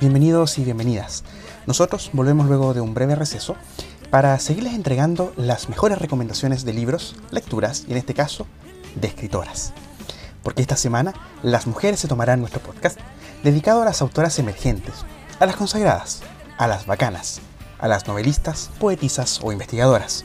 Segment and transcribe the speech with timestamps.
[0.00, 1.22] Bienvenidos y bienvenidas.
[1.66, 3.56] Nosotros volvemos luego de un breve receso
[4.08, 8.46] para seguirles entregando las mejores recomendaciones de libros, lecturas y en este caso,
[8.94, 9.74] de escritoras.
[10.42, 12.98] Porque esta semana las mujeres se tomarán nuestro podcast
[13.44, 14.94] dedicado a las autoras emergentes,
[15.40, 16.22] a las consagradas,
[16.56, 17.42] a las bacanas,
[17.78, 20.24] a las novelistas, poetisas o investigadoras,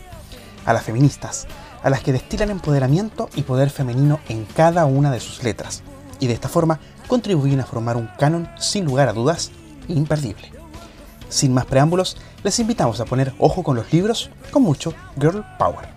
[0.65, 1.45] a las feministas,
[1.83, 5.83] a las que destilan empoderamiento y poder femenino en cada una de sus letras,
[6.21, 9.51] y de esta forma contribuyen a formar un canon sin lugar a dudas
[9.87, 10.51] imperdible.
[11.29, 15.94] Sin más preámbulos, les invitamos a poner ojo con los libros con mucho Girl Power.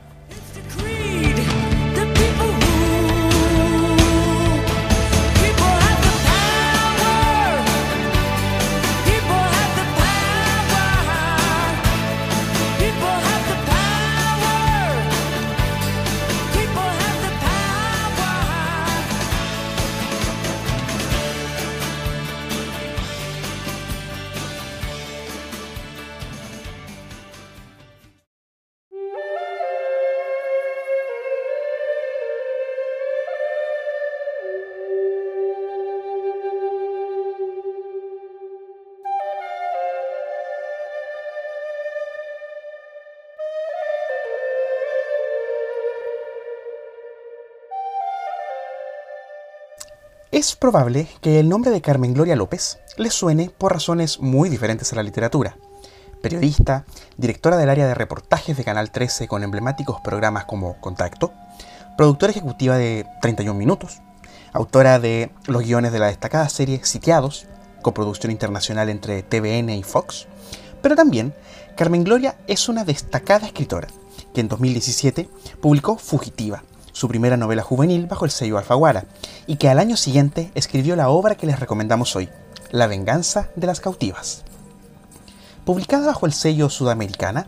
[50.38, 54.92] Es probable que el nombre de Carmen Gloria López le suene por razones muy diferentes
[54.92, 55.56] a la literatura.
[56.22, 56.84] Periodista,
[57.16, 61.32] directora del área de reportajes de Canal 13 con emblemáticos programas como Contacto,
[61.96, 64.00] productora ejecutiva de 31 Minutos,
[64.52, 67.48] autora de los guiones de la destacada serie Sitiados,
[67.82, 70.28] coproducción internacional entre TVN y Fox,
[70.80, 71.34] pero también
[71.76, 73.88] Carmen Gloria es una destacada escritora
[74.32, 75.28] que en 2017
[75.60, 76.62] publicó Fugitiva,
[76.98, 79.04] su primera novela juvenil bajo el sello Alfaguara,
[79.46, 82.28] y que al año siguiente escribió la obra que les recomendamos hoy,
[82.72, 84.42] La venganza de las cautivas.
[85.64, 87.46] Publicada bajo el sello Sudamericana,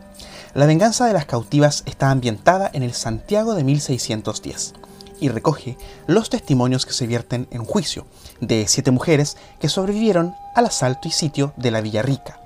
[0.53, 4.73] La venganza de las cautivas está ambientada en el Santiago de 1610
[5.19, 8.05] y recoge los testimonios que se vierten en juicio
[8.39, 12.39] de siete mujeres que sobrevivieron al asalto y sitio de la Villa Rica,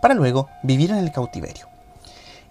[0.00, 1.71] para luego vivir en el cautiverio.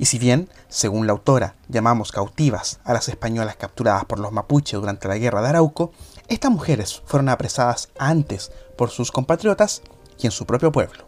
[0.02, 4.80] Y si bien, según la autora, llamamos cautivas a las españolas capturadas por los mapuches
[4.80, 5.92] durante la guerra de Arauco,
[6.28, 9.84] estas mujeres fueron apresadas antes por sus compatriotas
[10.18, 11.06] y en su propio pueblo.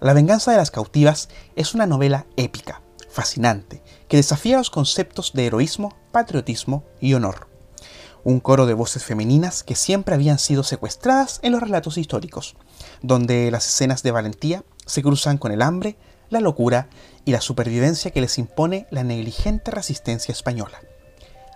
[0.00, 5.46] La venganza de las cautivas es una novela épica, fascinante, que desafía los conceptos de
[5.46, 7.46] heroísmo, patriotismo y honor.
[8.24, 12.56] Un coro de voces femeninas que siempre habían sido secuestradas en los relatos históricos,
[13.00, 15.96] donde las escenas de valentía se cruzan con el hambre,
[16.34, 16.88] la locura
[17.24, 20.80] y la supervivencia que les impone la negligente resistencia española.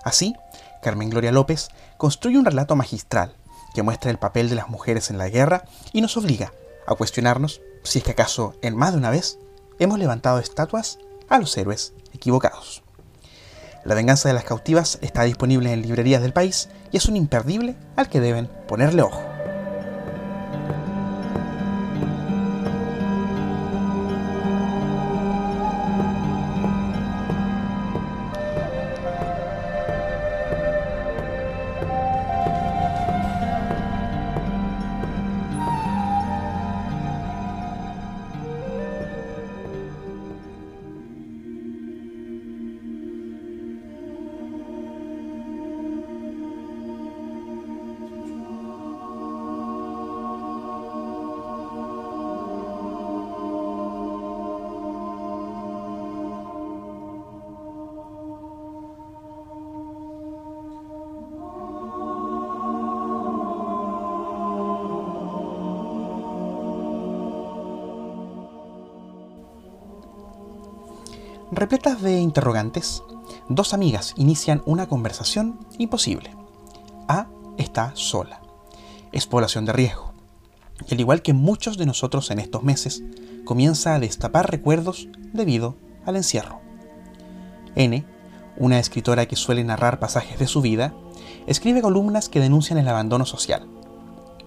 [0.02, 0.34] Así,
[0.82, 1.68] Carmen Gloria López
[1.98, 3.34] construye un relato magistral
[3.74, 6.52] que muestra el papel de las mujeres en la guerra y nos obliga
[6.86, 9.38] a cuestionarnos si es que acaso en más de una vez
[9.78, 12.82] hemos levantado estatuas a los héroes equivocados.
[13.84, 17.76] La venganza de las cautivas está disponible en librerías del país y es un imperdible
[17.96, 19.27] al que deben ponerle ojo.
[72.38, 73.02] Interrogantes,
[73.48, 76.36] dos amigas inician una conversación imposible.
[77.08, 77.26] A
[77.56, 78.40] está sola.
[79.10, 80.12] Es población de riesgo.
[80.88, 83.02] Y al igual que muchos de nosotros en estos meses,
[83.44, 85.74] comienza a destapar recuerdos debido
[86.06, 86.60] al encierro.
[87.74, 88.06] N,
[88.56, 90.94] una escritora que suele narrar pasajes de su vida,
[91.48, 93.66] escribe columnas que denuncian el abandono social.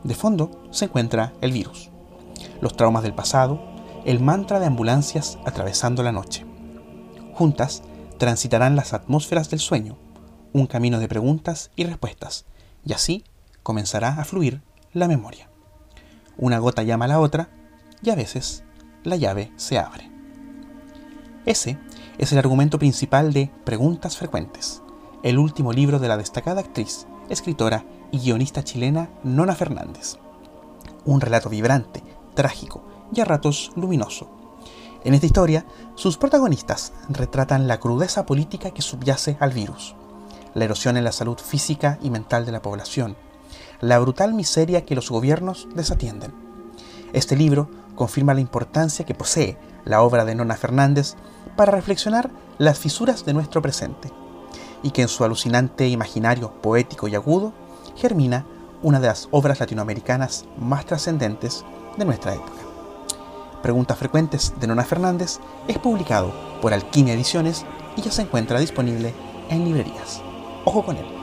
[0.05, 1.89] De fondo se encuentra el virus,
[2.61, 3.61] los traumas del pasado,
[4.05, 6.50] el mantra de ambulancias atravesando la noche.
[7.41, 7.81] Juntas
[8.19, 9.97] transitarán las atmósferas del sueño,
[10.53, 12.45] un camino de preguntas y respuestas,
[12.85, 13.23] y así
[13.63, 14.61] comenzará a fluir
[14.93, 15.49] la memoria.
[16.37, 17.49] Una gota llama a la otra,
[18.03, 18.63] y a veces
[19.03, 20.11] la llave se abre.
[21.47, 21.79] Ese
[22.19, 24.83] es el argumento principal de Preguntas Frecuentes,
[25.23, 30.19] el último libro de la destacada actriz, escritora y guionista chilena Nona Fernández.
[31.05, 32.03] un relato vibrante,
[32.35, 34.40] trágico y a ratos luminoso.
[35.03, 35.65] En esta historia,
[35.95, 39.95] sus protagonistas retratan la crudeza política que subyace al virus,
[40.53, 43.15] la erosión en la salud física y mental de la población,
[43.79, 46.33] la brutal miseria que los gobiernos desatienden.
[47.13, 51.15] Este libro confirma la importancia que posee la obra de Nona Fernández
[51.55, 54.11] para reflexionar las fisuras de nuestro presente,
[54.83, 57.53] y que en su alucinante imaginario poético y agudo
[57.95, 58.45] germina
[58.83, 61.65] una de las obras latinoamericanas más trascendentes
[61.97, 62.60] de nuestra época.
[63.61, 67.65] Preguntas frecuentes de Nona Fernández es publicado por Alquimia Ediciones
[67.95, 69.13] y ya se encuentra disponible
[69.49, 70.21] en librerías.
[70.65, 71.20] Ojo con él.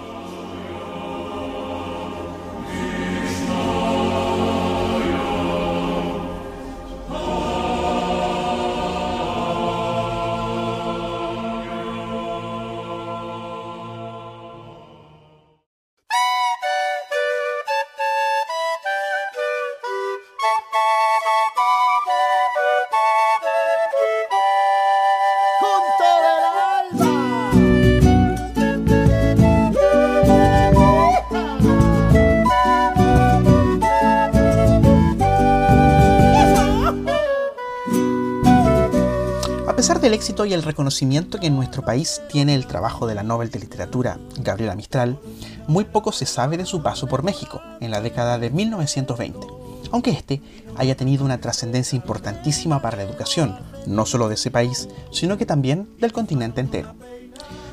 [40.49, 44.19] Y el reconocimiento que en nuestro país tiene el trabajo de la Nobel de Literatura
[44.39, 45.19] Gabriela Mistral,
[45.67, 49.47] muy poco se sabe de su paso por México en la década de 1920,
[49.93, 50.41] aunque este
[50.77, 55.45] haya tenido una trascendencia importantísima para la educación, no solo de ese país, sino que
[55.45, 56.95] también del continente entero.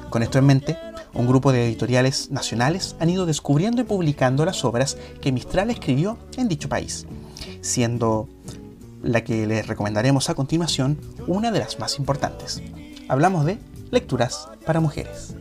[0.10, 0.78] Con esto en mente,
[1.13, 6.18] un grupo de editoriales nacionales han ido descubriendo y publicando las obras que Mistral escribió
[6.36, 7.06] en dicho país,
[7.62, 8.28] siendo
[9.06, 12.62] la que les recomendaremos a continuación, una de las más importantes.
[13.07, 13.60] Hablamos de
[13.92, 15.36] Lecturas para Mujeres.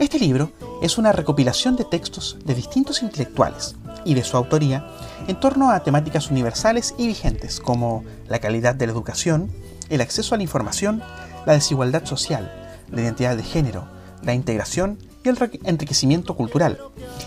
[0.00, 0.50] Este libro
[0.82, 4.88] es una recopilación de textos de distintos intelectuales y de su autoría
[5.28, 9.50] en torno a temáticas universales y vigentes como la calidad de la educación,
[9.90, 11.02] el acceso a la información,
[11.44, 12.50] la desigualdad social,
[12.90, 13.88] la identidad de género,
[14.22, 16.78] la integración y el enriquecimiento cultural,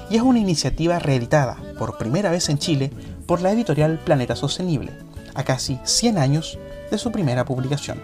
[0.10, 2.92] y es una iniciativa reeditada por primera vez en Chile
[3.30, 4.92] por la editorial Planeta Sostenible,
[5.36, 6.58] a casi 100 años
[6.90, 8.02] de su primera publicación.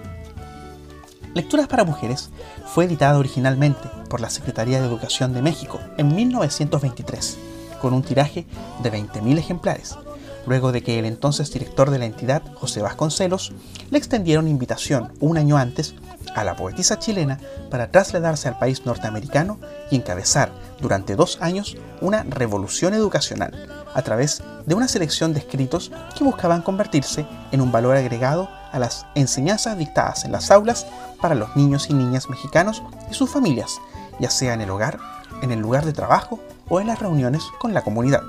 [1.33, 2.29] Lecturas para Mujeres
[2.67, 7.39] fue editada originalmente por la Secretaría de Educación de México en 1923,
[7.81, 8.45] con un tiraje
[8.83, 9.97] de 20.000 ejemplares,
[10.45, 13.51] luego de que el entonces director de la entidad, José Vasconcelos,
[13.89, 15.95] le extendieron invitación un año antes
[16.35, 17.39] a la poetisa chilena
[17.71, 19.57] para trasladarse al país norteamericano
[19.89, 25.91] y encabezar durante dos años una revolución educacional a través de una selección de escritos
[26.15, 30.85] que buscaban convertirse en un valor agregado a las enseñanzas dictadas en las aulas
[31.21, 33.79] para los niños y niñas mexicanos y sus familias,
[34.19, 34.99] ya sea en el hogar,
[35.41, 38.21] en el lugar de trabajo o en las reuniones con la comunidad.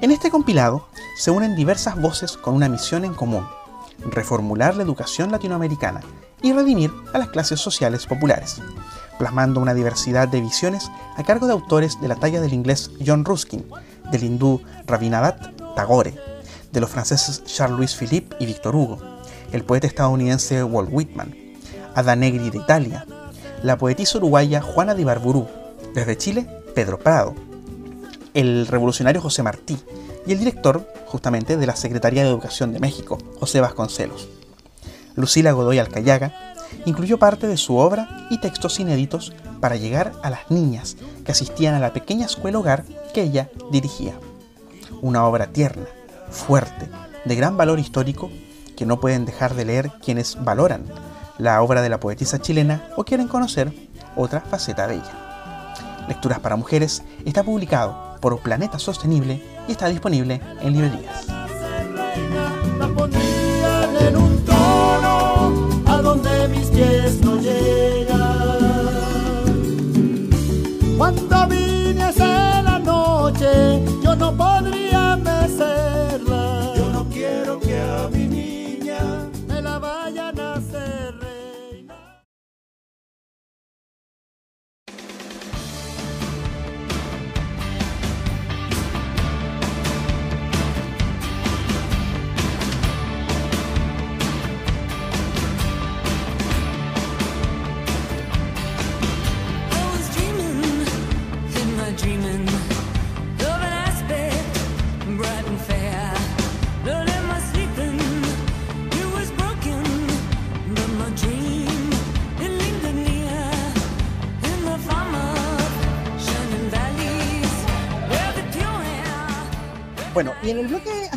[0.00, 0.86] En este compilado
[1.18, 3.46] se unen diversas voces con una misión en común,
[3.98, 6.02] reformular la educación latinoamericana
[6.40, 8.60] y redimir a las clases sociales populares,
[9.18, 13.24] plasmando una diversidad de visiones a cargo de autores de la talla del inglés John
[13.24, 13.64] Ruskin,
[14.10, 16.14] del hindú Rabindranath Tagore,
[16.72, 18.98] de los franceses Charles-Louis Philippe y Victor Hugo,
[19.52, 21.34] el poeta estadounidense Walt Whitman,
[21.94, 23.06] Ada Negri de Italia,
[23.62, 25.46] la poetisa uruguaya Juana de Barburú,
[25.94, 27.34] desde Chile Pedro Prado,
[28.34, 29.78] el revolucionario José Martí
[30.26, 34.28] y el director, justamente, de la Secretaría de Educación de México, José Vasconcelos.
[35.14, 36.34] Lucila Godoy Alcayaga
[36.84, 41.74] incluyó parte de su obra y textos inéditos para llegar a las niñas que asistían
[41.74, 42.84] a la pequeña escuela hogar
[43.16, 44.12] que ella dirigía.
[45.00, 45.86] Una obra tierna,
[46.28, 46.86] fuerte,
[47.24, 48.30] de gran valor histórico
[48.76, 50.84] que no pueden dejar de leer quienes valoran
[51.38, 53.72] la obra de la poetisa chilena o quieren conocer
[54.16, 56.04] otra faceta de ella.
[56.08, 61.26] Lecturas para Mujeres está publicado por Planeta Sostenible y está disponible en librerías.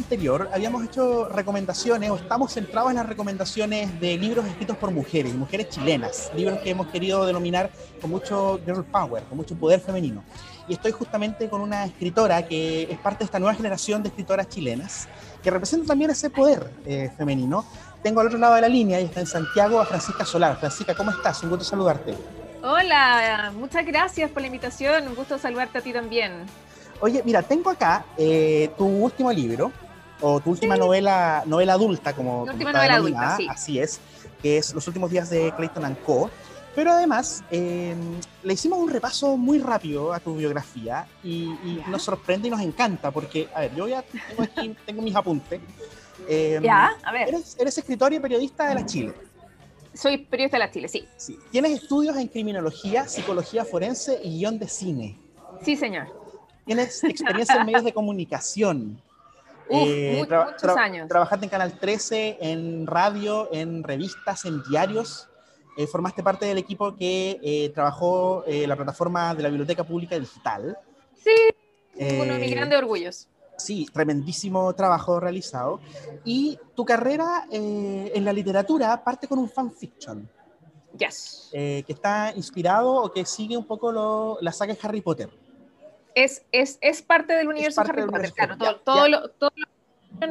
[0.09, 5.35] Anterior habíamos hecho recomendaciones, o estamos centrados en las recomendaciones de libros escritos por mujeres,
[5.35, 7.69] mujeres chilenas, libros que hemos querido denominar
[8.01, 10.23] con mucho girl power, con mucho poder femenino.
[10.67, 14.49] Y estoy justamente con una escritora que es parte de esta nueva generación de escritoras
[14.49, 15.07] chilenas,
[15.43, 17.63] que representa también ese poder eh, femenino.
[18.01, 20.57] Tengo al otro lado de la línea y está en Santiago a Francisca Solar.
[20.57, 21.43] Francisca, ¿cómo estás?
[21.43, 22.15] Un gusto saludarte.
[22.63, 26.47] Hola, muchas gracias por la invitación, un gusto saludarte a ti también.
[26.99, 29.71] Oye, mira, tengo acá eh, tu último libro,
[30.21, 32.45] o tu última novela, novela adulta, como.
[32.45, 33.47] Tu última novela adulta, sí.
[33.49, 33.99] Así es,
[34.41, 36.29] que es Los últimos días de Clayton Co.
[36.75, 37.97] Pero además, em,
[38.43, 41.49] le hicimos un repaso muy rápido a tu biografía y,
[41.87, 45.59] nos sorprende y nos encanta, porque, a ver, yo ya tengo, aquí, tengo mis apuntes.
[46.27, 47.29] Em, ya, a ver.
[47.29, 49.13] Eres, eres escritor y periodista de la Chile.
[49.93, 51.05] Soy periodista de la Chile, sí.
[51.17, 51.37] sí.
[51.51, 55.17] Tienes estudios en criminología, psicología forense y guion de cine.
[55.63, 56.07] Sí, señor.
[56.65, 59.01] Tienes experiencia en medios de comunicación.
[59.69, 61.07] Uf, eh, muchos años.
[61.07, 65.27] Trabajaste en Canal 13, en radio, en revistas, en diarios.
[65.77, 70.77] Eh, formaste parte del equipo que eh, trabajó la plataforma de la Biblioteca Pública Digital.
[71.23, 71.31] Sí,
[71.95, 73.27] uno de mis grandes orgullos.
[73.57, 75.79] Sí, tremendísimo trabajo realizado.
[76.25, 80.29] Y tu carrera en la literatura parte con un fanfiction.
[80.97, 81.49] Yes.
[81.51, 85.29] que está inspirado o que sigue un poco lo, la saga de Harry Potter
[86.23, 88.77] es, es, es parte del universo Harry Potter, claro.
[88.83, 89.51] todo, Lo, todo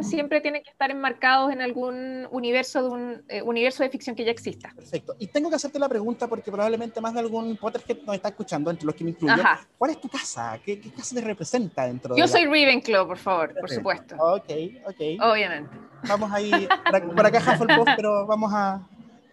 [0.03, 4.25] siempre tiene que estar enmarcados en algún universo de un eh, universo de ficción que
[4.25, 4.73] ya exista.
[4.75, 5.17] Perfecto.
[5.19, 8.71] Y tengo que hacerte la pregunta porque probablemente más de algún Potterhead nos está escuchando,
[8.71, 9.43] entre los que me incluyo.
[9.77, 10.59] ¿Cuál es tu casa?
[10.65, 14.17] ¿Qué, qué casa te representa dentro Yo de soy Ravenclaw, por favor, por supuesto.
[14.19, 14.51] Ok,
[14.87, 15.01] ok.
[15.23, 15.71] Obviamente.
[16.07, 16.69] Vamos ahí,
[17.15, 18.81] por, acá Hufflepuff, pero vamos a,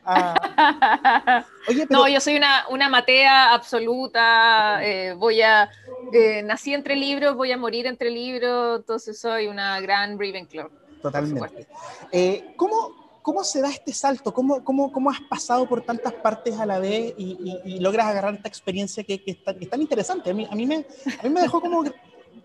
[0.05, 1.43] Ah.
[1.89, 5.67] No, yo soy una, una matea absoluta, eh, voy a,
[6.13, 10.69] eh, nací entre libros, voy a morir entre libros, entonces soy una gran Ravenclaw.
[11.01, 11.67] Totalmente.
[12.11, 14.33] Eh, ¿cómo, ¿Cómo se da este salto?
[14.33, 18.47] ¿Cómo, cómo, cómo has pasado por tantas partes a la vez y, logras agarrar esta
[18.47, 20.29] experiencia que, que, es tan interesante?
[20.29, 20.85] A mí, a mí, me,
[21.19, 21.83] a mí me dejó como,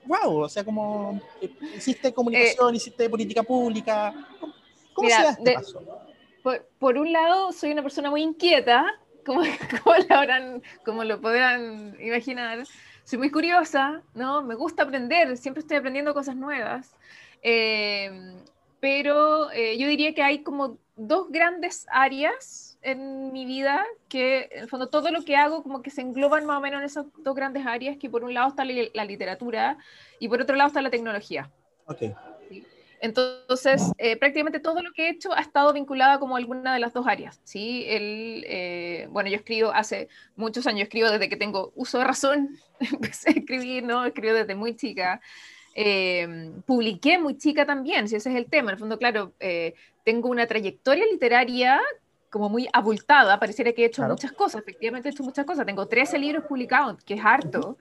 [0.07, 1.21] wow, o sea, como
[1.77, 4.15] hiciste comunicación, hiciste política pública.
[4.95, 5.83] ¿Cómo, se da este paso?
[6.79, 8.87] por, un lado, soy una persona muy inquieta,
[9.25, 9.43] como,
[10.85, 12.65] como, lo podrán imaginar.
[13.11, 14.41] Soy muy curiosa, ¿no?
[14.41, 16.95] Me gusta aprender, siempre estoy aprendiendo cosas nuevas.
[17.43, 18.37] Eh,
[18.79, 24.63] pero eh, yo diría que hay como dos grandes áreas en mi vida que, en
[24.63, 27.07] el fondo, todo lo que hago como que se engloban más o menos en esas
[27.19, 29.77] dos grandes áreas, que por un lado está la, literatura
[30.21, 31.51] y por otro lado está la tecnología.
[31.87, 32.15] Okay.
[33.01, 36.93] Entonces, eh, prácticamente todo lo que he hecho ha estado vinculado como alguna de las
[36.93, 37.41] dos áreas.
[37.45, 37.85] ¿sí?
[37.89, 42.51] El, eh, bueno, yo escribo hace muchos años, escribo desde que tengo uso de razón,
[42.81, 44.05] empecé a escribir, ¿no?
[44.05, 45.21] Escribo desde muy chica.
[45.75, 48.71] Eh, publiqué muy chica también, si ese es el tema.
[48.71, 49.33] En el fondo, claro,
[50.05, 51.81] tengo una trayectoria literaria
[52.29, 55.65] como muy abultada, pareciera que he hecho muchas cosas, efectivamente he hecho muchas cosas.
[55.65, 57.79] Tengo 13 libros publicados, que es harto.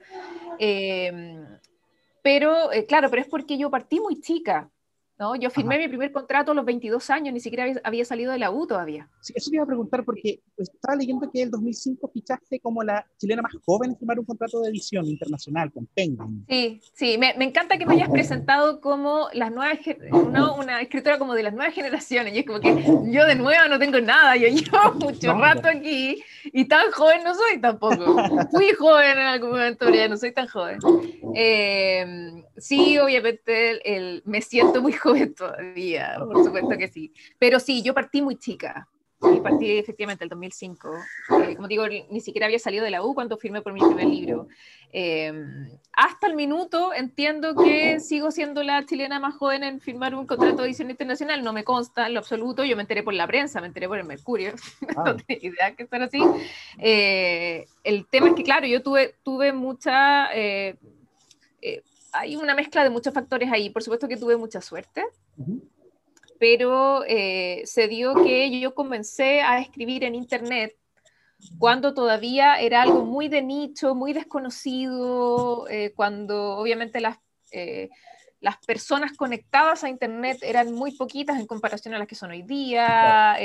[2.22, 4.70] pero, claro, pero es porque yo partí muy chica.
[5.20, 5.36] ¿No?
[5.36, 8.50] Yo firmé mi primer contrato a los 22 años, ni siquiera había, salido de la
[8.50, 9.06] U todavía.
[9.20, 12.82] Sí, eso te iba a preguntar porque estaba leyendo que en el 2005 fichaste como
[12.82, 16.46] la chilena más joven en firmar un contrato de edición internacional con Penguin.
[16.48, 19.78] Sí, sí, me, me encanta que me hayas presentado como las nuevas,
[20.10, 20.56] ¿no?
[20.56, 23.78] una escritora como de las nuevas generaciones, y es como que yo de nueva no
[23.78, 28.16] tengo nada, yo llevo mucho rato aquí y tan joven no soy tampoco.
[28.52, 30.78] Fui joven en algún momento, pero ya no soy tan joven.
[31.34, 37.12] Eh, sí, obviamente el, me siento muy joven todavía, por supuesto que sí.
[37.38, 38.88] Pero sí, yo partí muy chica.
[39.22, 40.90] Sí, partí efectivamente el 2005.
[41.42, 44.06] Eh, como digo, ni siquiera había salido de la U cuando firmé por mi primer
[44.06, 44.48] libro.
[44.92, 50.26] Em, hasta el minuto entiendo que sigo siendo la chilena más joven en firmar un
[50.26, 51.44] contrato de edición internacional.
[51.44, 52.64] No me consta en lo absoluto.
[52.64, 54.54] Yo me enteré por la prensa, me enteré por el Mercurio.
[54.96, 55.16] no ah.
[55.16, 56.22] tenía idea que estar así.
[56.78, 60.34] Eh, el tema es que, claro, yo tuve, tuve mucha...
[60.34, 60.78] Eh,
[62.12, 63.70] hay una mezcla de muchos factores ahí.
[63.70, 65.04] Por supuesto que tuve mucha suerte,
[66.38, 70.76] pero eh, se dio que yo comencé a escribir en Internet
[71.58, 77.18] cuando todavía era algo muy de nicho, muy desconocido, eh, cuando obviamente las,
[77.50, 77.88] eh,
[78.40, 82.42] las personas conectadas a Internet eran muy poquitas en comparación a las que son hoy
[82.42, 83.36] día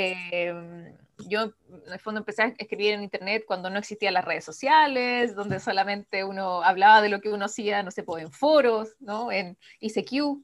[1.28, 1.52] yo
[1.86, 5.60] en el fondo empecé a escribir en internet cuando no existían las redes sociales, donde
[5.60, 9.32] solamente uno hablaba de lo que uno hacía, no sé, pues, en foros, ¿no?
[9.32, 10.42] En ICQ.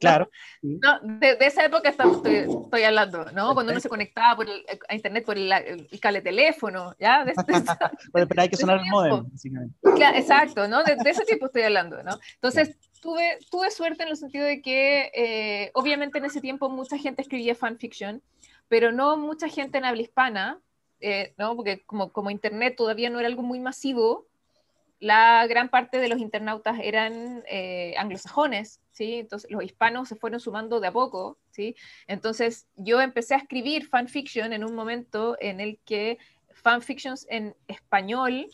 [0.00, 0.30] Claro.
[0.62, 3.54] No, de, esa época estoy, hablando, ¿no?
[3.54, 4.46] Cuando uno se conectaba por
[4.88, 7.24] a internet por el, cable teléfono, ¿ya?
[8.12, 9.26] pero, hay que sonar el modem,
[10.14, 10.82] exacto, ¿no?
[10.82, 12.18] De, ese tiempo estoy hablando, ¿no?
[12.34, 16.98] Entonces, tuve, tuve suerte en el sentido de que, eh, obviamente, en ese tiempo mucha
[16.98, 18.22] gente escribía fanfiction,
[18.68, 20.60] pero no mucha gente en habla hispana,
[21.00, 21.56] eh, ¿no?
[21.56, 24.26] Porque como, como Internet todavía no era algo muy masivo,
[24.98, 29.14] la gran parte de los internautas eran eh, anglosajones, ¿sí?
[29.14, 31.76] Entonces los hispanos se fueron sumando de a poco, ¿sí?
[32.06, 36.18] Entonces yo empecé a escribir fanfiction en un momento en el que
[36.54, 38.46] fanfictions en español,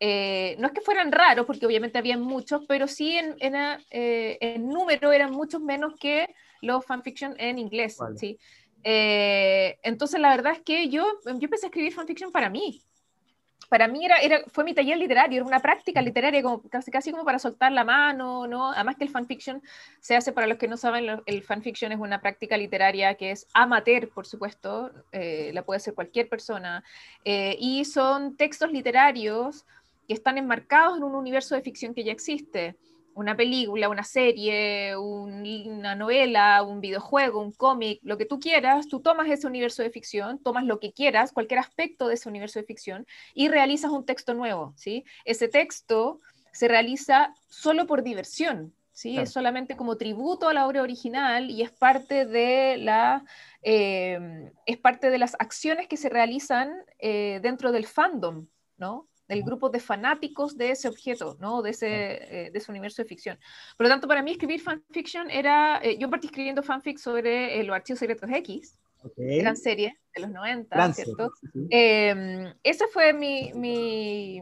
[0.00, 3.54] eh, no es que fueran raros, porque obviamente había muchos, pero sí en, en,
[3.90, 8.38] eh, número eran muchos menos que los fanfiction en inglés, ¿sí?
[8.84, 12.82] Entonces la verdad es que yo, yo empecé a escribir fanfiction para mí,
[13.72, 17.10] para mí era, era, fue mi taller literario, era una práctica literaria como, casi, casi
[17.10, 18.70] como para soltar la mano, ¿no?
[18.70, 19.62] Además que el fanfiction
[19.98, 23.46] se hace, para los que no saben, el fanfiction es una práctica literaria que es
[23.54, 26.84] amateur, por supuesto, eh, la puede hacer cualquier persona,
[27.24, 29.64] eh, y son textos literarios
[30.06, 32.76] que están enmarcados en un universo de ficción que ya existe
[33.14, 39.00] una película, una serie, una novela, un videojuego, un cómic, lo que tú quieras, tú
[39.00, 42.66] tomas ese universo de ficción, tomas lo que quieras, cualquier aspecto de ese universo de
[42.66, 45.04] ficción y realizas un texto nuevo, ¿sí?
[45.24, 46.20] Ese texto
[46.52, 49.18] se realiza solo por diversión, ¿sí?
[49.18, 53.24] Es solamente como tributo a la obra original y es parte de la...
[53.62, 59.08] Eh, es parte de las acciones que se realizan eh, dentro del fandom, ¿no?
[59.32, 61.62] El grupo de fanáticos de ese objeto, ¿no?
[61.62, 63.38] de, ese, eh, de ese universo de ficción.
[63.76, 67.64] Por lo tanto, para mí escribir fanfiction era, eh, yo partí escribiendo fanfic sobre eh,
[67.64, 68.78] los archivos secretos X,
[69.16, 71.32] gran serie de los 90, ¿cierto?
[71.70, 74.40] Em, ese fue mi, mi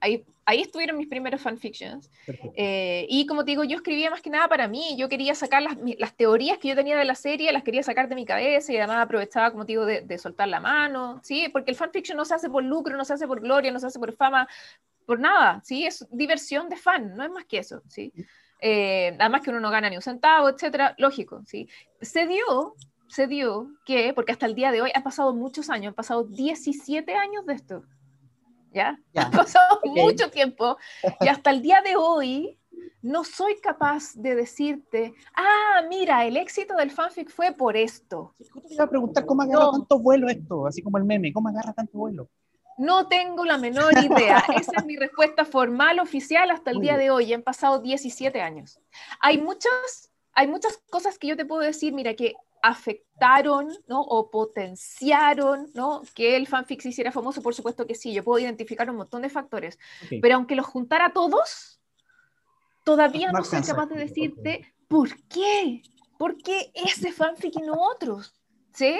[0.00, 2.10] ahí ahí estuvieron mis primeros fanfictions.
[2.54, 4.96] Eh, y como te digo, yo escribía más que nada para mí.
[4.96, 8.08] Yo quería sacar las, las, teorías que yo tenía de la serie, las quería sacar
[8.08, 11.20] de mi cabeza y además aprovechaba, como te digo, de, de, soltar la mano.
[11.22, 11.48] ¿sí?
[11.52, 13.86] Porque el fanfiction no se hace por lucro, no se hace por gloria, no se
[13.86, 14.48] hace por fama,
[15.06, 15.60] por nada.
[15.64, 15.86] ¿sí?
[15.86, 17.82] Es diversión de fan, no es más que eso.
[17.88, 18.12] ¿sí?
[18.60, 20.94] Eh, además que uno no gana ni un centavo, etcétera.
[20.98, 21.42] Lógico.
[21.46, 21.68] ¿sí?
[22.00, 22.74] Se dio.
[23.06, 26.24] Se dio que, porque hasta el día de hoy han pasado muchos años, han pasado
[26.24, 27.84] 17 años de esto.
[28.74, 28.98] ¿Ya?
[29.16, 30.76] Ha pasado mucho tiempo
[31.20, 32.58] y hasta el día de hoy
[33.00, 38.34] no soy capaz de decirte, ah, mira, el éxito del fanfic fue por esto.
[38.66, 41.72] Te iba a preguntar cómo agarra tanto vuelo esto, así como el meme, ¿cómo agarra
[41.72, 42.28] tanto vuelo?
[42.76, 44.42] No tengo la menor idea.
[44.56, 47.32] Esa es mi respuesta formal, oficial, hasta el día de hoy.
[47.32, 48.80] Han pasado 17 años.
[49.20, 52.34] Hay muchas, hay muchas cosas que yo te puedo decir, mira, que
[52.64, 54.00] afectaron ¿no?
[54.00, 56.02] o potenciaron ¿no?
[56.14, 57.42] que el fanfic se hiciera famoso?
[57.42, 59.78] Por supuesto que sí, yo puedo identificar un montón de factores,
[60.22, 61.78] pero aunque los juntara todos,
[62.82, 65.82] todavía no, soy capaz de decirte por qué,
[66.18, 68.34] por qué ese fanfic y no otros.
[68.72, 68.98] ¿sí?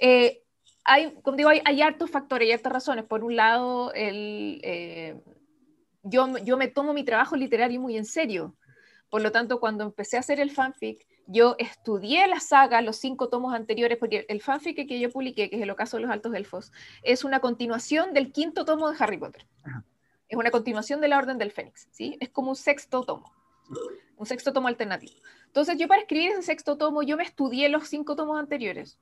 [0.00, 0.42] Eh,
[0.84, 3.04] hay, como digo, hay, hay, hartos factores, y hartas razones.
[3.04, 5.22] Por un lado, el, eh,
[6.02, 8.56] yo, yo me tomo mi trabajo literario muy en serio.
[9.08, 13.28] Por lo tanto, cuando empecé a hacer el fanfic, yo estudié la saga, los cinco
[13.28, 16.34] tomos anteriores, porque el fanfic que yo publiqué, que es El ocaso de los altos
[16.34, 19.46] elfos, es una continuación del quinto tomo de Harry Potter.
[20.28, 22.16] Es una continuación de la Orden del Fénix, ¿sí?
[22.20, 23.32] Es como un sexto tomo,
[24.16, 25.14] un sexto tomo alternativo.
[25.46, 28.98] Entonces yo para escribir ese sexto tomo, yo me estudié los cinco tomos anteriores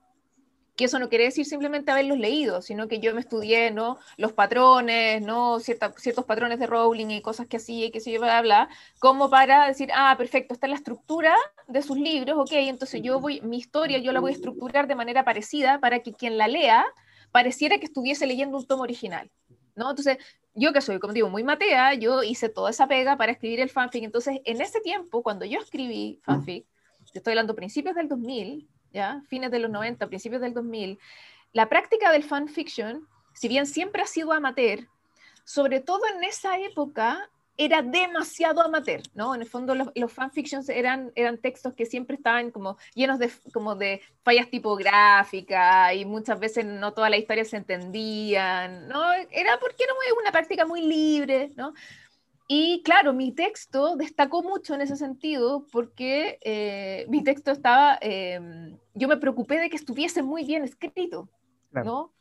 [0.76, 3.98] que eso no quiere decir simplemente haberlos leído, sino que yo me estudié, ¿no?
[4.16, 5.60] Los patrones, ¿no?
[5.60, 9.28] ciertos patrones de Rowling y cosas que hacía y que se yo, bla, bla, como
[9.28, 11.36] para decir, ah, perfecto, está la estructura
[11.68, 14.94] de sus libros, ok, entonces yo voy, mi historia yo la voy a estructurar de
[14.94, 16.84] manera parecida para que quien la lea
[17.32, 19.30] pareciera que estuviese leyendo un tomo original,
[19.74, 19.90] ¿no?
[19.90, 20.18] Entonces,
[20.54, 23.70] yo que soy, como digo, muy matea, yo hice toda esa pega para escribir el
[23.70, 26.66] fanfic, entonces, en ese tiempo, cuando yo escribí fanfic,
[27.12, 29.22] estoy hablando principios del 2000, ¿ya?
[29.28, 30.98] fines de los 90, principios del 2000,
[31.52, 34.88] la práctica del fanfiction, si bien siempre ha sido amateur,
[35.44, 39.34] sobre todo en esa época era demasiado amateur, ¿no?
[39.34, 43.30] En el fondo los, los, fanfictions eran, eran textos que siempre estaban como llenos de,
[43.52, 49.12] como de fallas tipográficas y muchas veces no toda la historia se entendían, ¿no?
[49.30, 51.74] Era porque era una práctica muy libre, ¿no?
[52.48, 58.76] Y claro, mi texto destacó mucho en ese sentido porque eh, mi texto estaba, em,
[58.94, 61.28] yo me preocupé de que estuviese muy bien escrito,
[61.72, 62.12] ¿no?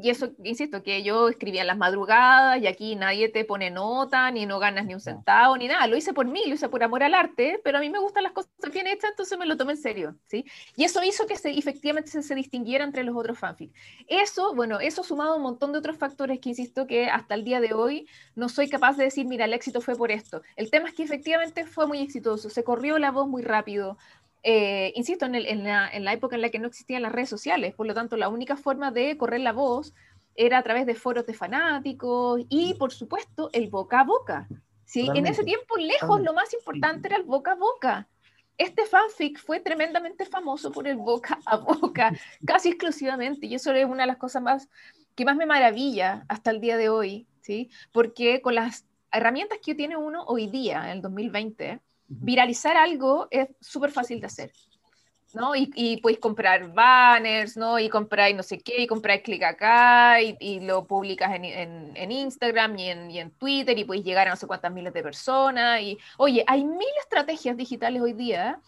[0.00, 4.30] Y eso, insisto, que yo escribía en las madrugadas y aquí nadie te pone nota,
[4.30, 5.86] ni no ganas ni un centavo, ni nada.
[5.88, 8.22] Lo hice por mí, lo hice por amor al arte, pero a mí me gustan
[8.22, 10.44] las cosas bien hechas, entonces me lo tomé en serio, ¿sí?
[10.76, 13.74] Y eso hizo que se, efectivamente se, se distinguiera entre los otros fanfics.
[14.06, 17.44] Eso, bueno, eso sumado a un montón de otros factores que insisto que hasta el
[17.44, 20.42] día de hoy no soy capaz de decir, mira, el éxito fue por esto.
[20.56, 23.98] El tema es que efectivamente fue muy exitoso, se corrió la voz muy rápido,
[24.42, 27.28] eh, insisto, en, en, la, en, la, época en la que no existían las redes
[27.28, 29.94] sociales, por lo tanto, la única forma de correr la voz
[30.34, 34.48] era a través de foros de fanáticos y, por supuesto, el boca a boca.
[34.84, 35.08] ¿sí?
[35.14, 38.08] En ese tiempo, lejos, lo más importante era el boca a boca.
[38.56, 42.12] Este fanfic fue tremendamente famoso por el boca a boca,
[42.46, 44.68] casi exclusivamente, y eso es una de las cosas más
[45.14, 47.70] que más me maravilla hasta el día de hoy, ¿sí?
[47.92, 53.48] Porque con las herramientas que tiene uno hoy día, en el 2020, viralizar algo es
[53.60, 54.52] súper fácil de hacer.
[55.34, 55.54] ¿no?
[55.54, 57.78] Y, y puedes comprar banners, ¿no?
[57.78, 63.18] Y comprar no sé qué, y comprar clic acá, y, lo publicas en, Instagram y
[63.18, 65.82] en, Twitter, y puedes llegar a no sé cuántas miles de personas.
[65.82, 68.60] Y, oye, hay mil estrategias digitales hoy día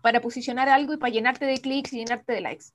[0.00, 2.66] para posicionar algo y para llenarte de clics y llenarte de likes,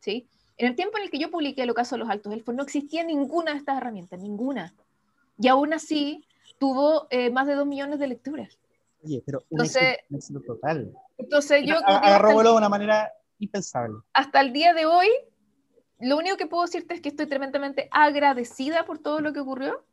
[0.00, 0.26] ¿sí?
[0.58, 2.62] En el tiempo en el que yo publiqué el ocaso de los altos elfos, no
[2.62, 4.74] existía ninguna de estas herramientas, ninguna.
[5.38, 6.24] Y aún así,
[6.58, 8.58] tuvo eh, más de dos millones de lecturas.
[9.04, 10.92] Oye, pero un, entonces, éxito, total.
[11.18, 11.76] Entonces yo...
[11.84, 13.96] Agarró vuelo de una manera impensable.
[14.12, 15.08] Hasta el día de hoy,
[16.00, 19.84] lo único que puedo decirte es que estoy tremendamente agradecida por todo lo que ocurrió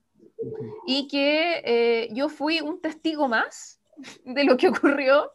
[0.86, 3.80] y que eh, yo fui un testigo más
[4.26, 5.32] de lo que ocurrió,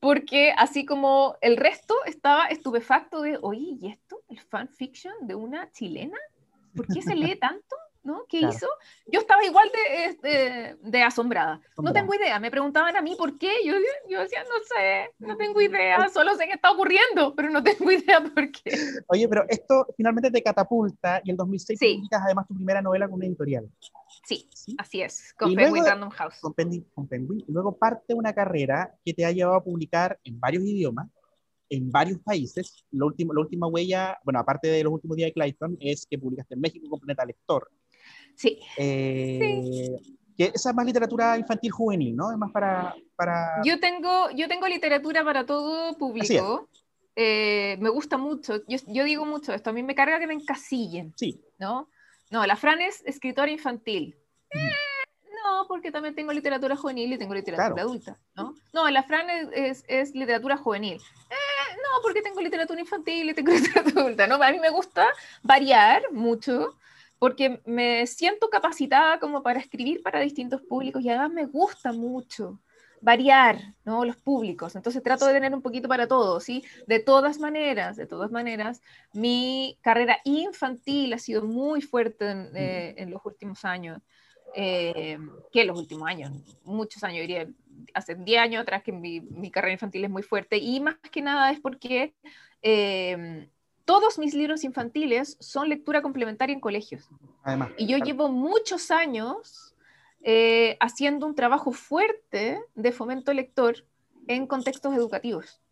[0.00, 4.22] porque así como el resto estaba estupefacto de, oye, ¿y esto?
[4.28, 6.18] ¿El fanfiction de una chilena?
[6.74, 7.76] ¿Por qué se lee tanto?
[8.06, 8.24] ¿No?
[8.28, 8.66] ¿Qué hizo?
[9.06, 9.70] Yo estaba igual
[10.22, 11.60] de, de, asombrada.
[11.76, 12.38] No tengo idea.
[12.38, 13.52] Me preguntaban a mí por qué.
[13.64, 13.74] Yo,
[14.08, 16.08] yo decía, no sé, no tengo idea.
[16.08, 18.78] Solo sé que está ocurriendo, pero no tengo idea por qué.
[19.08, 21.94] Oye, pero esto finalmente te catapulta y en 2006 sí.
[21.96, 23.68] publicas además tu primera novela con una editorial.
[24.24, 26.38] Sí, así es, con Penguin Random House.
[26.40, 26.54] Con,
[26.94, 27.44] con Penguin.
[27.46, 31.08] Y luego parte una carrera que te ha llevado a publicar en varios idiomas
[31.68, 32.84] en varios países.
[32.90, 36.18] La última, la última huella, bueno, aparte de los últimos días de Clayton, es que
[36.18, 37.70] publicaste en México con Planeta Lector.
[38.36, 38.60] Sí.
[38.76, 39.96] Eh,
[40.36, 42.30] que esa es más literatura infantil juvenil, ¿no?
[42.30, 43.62] Es más para, para...
[43.64, 46.68] Yo, tengo, yo tengo literatura para todo público.
[47.16, 48.60] Eh, me gusta mucho.
[48.68, 49.70] Yo, yo, digo mucho esto.
[49.70, 51.14] A mí me carga que me encasillen.
[51.16, 51.42] Sí.
[51.58, 51.88] ¿No?
[52.30, 54.14] No, la Fran es escritora infantil.
[54.50, 54.70] Eh,
[55.42, 58.54] no, porque también tengo literatura juvenil y tengo literatura adulta, ¿no?
[58.74, 60.98] No, la Fran es, es, literatura juvenil.
[60.98, 64.34] no, porque tengo literatura infantil y tengo literatura adulta, ¿no?
[64.34, 65.06] A mí me gusta
[65.42, 66.76] variar mucho
[67.18, 72.60] porque me siento capacitada como para escribir para distintos públicos y además me gusta mucho
[73.00, 74.04] variar ¿no?
[74.04, 76.64] los públicos, entonces trato de tener un poquito para todos, ¿sí?
[76.86, 78.80] De todas maneras, de todas maneras,
[79.12, 84.00] mi carrera infantil ha sido muy fuerte en, eh, los últimos años,
[84.54, 85.18] eh,
[85.52, 86.32] que en los últimos años,
[86.64, 87.46] muchos años, diría,
[87.92, 91.22] hace 10 años atrás que mi, mi, carrera infantil es muy fuerte y más que
[91.22, 92.14] nada es porque...
[92.62, 93.48] Eh,
[93.86, 97.08] todos mis libros infantiles son lectura complementaria en colegios.
[97.42, 99.74] Además, y yo llevo muchos años
[100.22, 103.84] eh, haciendo un trabajo fuerte de fomento lector
[104.26, 105.62] en contextos educativos.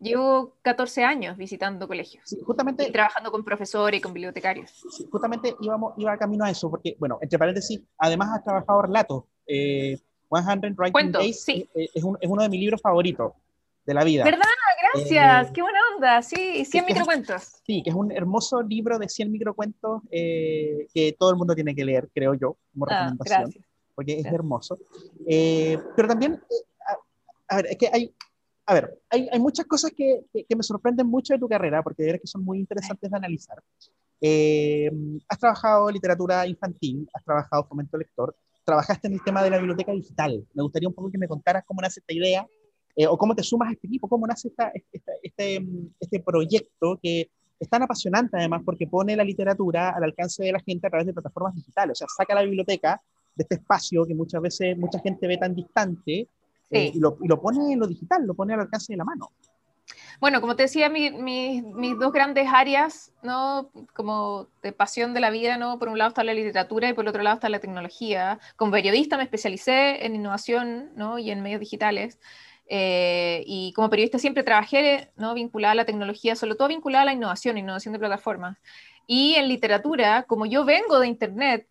[0.00, 2.24] Llevo 14 años visitando colegios.
[2.44, 4.84] justamente, y trabajando con profesores y con bibliotecarios.
[5.10, 9.24] justamente íbamos, iba camino a eso, porque, bueno, entre paréntesis, además has trabajado relatos.
[9.46, 9.98] Eh,
[10.30, 11.68] 100 Writing Days sí.
[11.74, 13.32] es, es, uno de mis libros favoritos
[13.86, 14.24] de la vida.
[14.24, 14.42] ¿Verdad?
[14.94, 16.22] Gracias, eh, qué buena onda.
[16.22, 17.62] Sí, 100 microcuentos.
[17.64, 21.74] sí, que es un hermoso libro de 100 microcuentos eh, que todo el mundo tiene
[21.74, 23.64] que leer, creo yo, como ah, recomendación.
[23.94, 24.76] Porque es hermoso.
[25.26, 26.40] Eh, pero también,
[27.48, 28.14] a, ver, es que hay,
[28.66, 32.02] a ver, hay, hay muchas cosas que, que, me sorprenden mucho de tu carrera, porque
[32.02, 33.62] de que son muy interesantes de analizar.
[35.28, 39.92] has trabajado literatura infantil, has trabajado fomento lector, trabajaste en el tema de la biblioteca
[39.92, 40.46] digital.
[40.52, 42.46] Me gustaría un poco que me contaras cómo nace esta idea
[42.96, 44.72] eh, o cómo te sumas a este equipo, cómo nace esta,
[45.22, 45.66] este,
[46.00, 50.60] este proyecto que es tan apasionante además porque pone la literatura al alcance de la
[50.60, 53.00] gente a través de plataformas digitales, o sea, saca la biblioteca
[53.34, 56.28] de este espacio que muchas veces mucha gente ve tan distante
[56.70, 59.04] eh, y, lo, y, lo, pone en lo digital, lo pone al alcance de la
[59.04, 59.30] mano.
[60.18, 63.70] Bueno, como te decía, mi, mis dos grandes áreas, ¿no?
[63.94, 65.78] Como de pasión de la vida, ¿no?
[65.78, 68.40] Por un lado está la literatura y por el otro lado está la tecnología.
[68.56, 71.18] Como periodista me especialicé en innovación, ¿no?
[71.18, 72.18] Y en medios digitales.
[72.68, 75.34] Eh, y como periodista siempre trabajé ¿no?
[75.34, 78.58] vinculada a la tecnología, sobre todo vinculada a la innovación, innovación de plataformas.
[79.06, 81.68] Y en literatura, como yo vengo de Internet,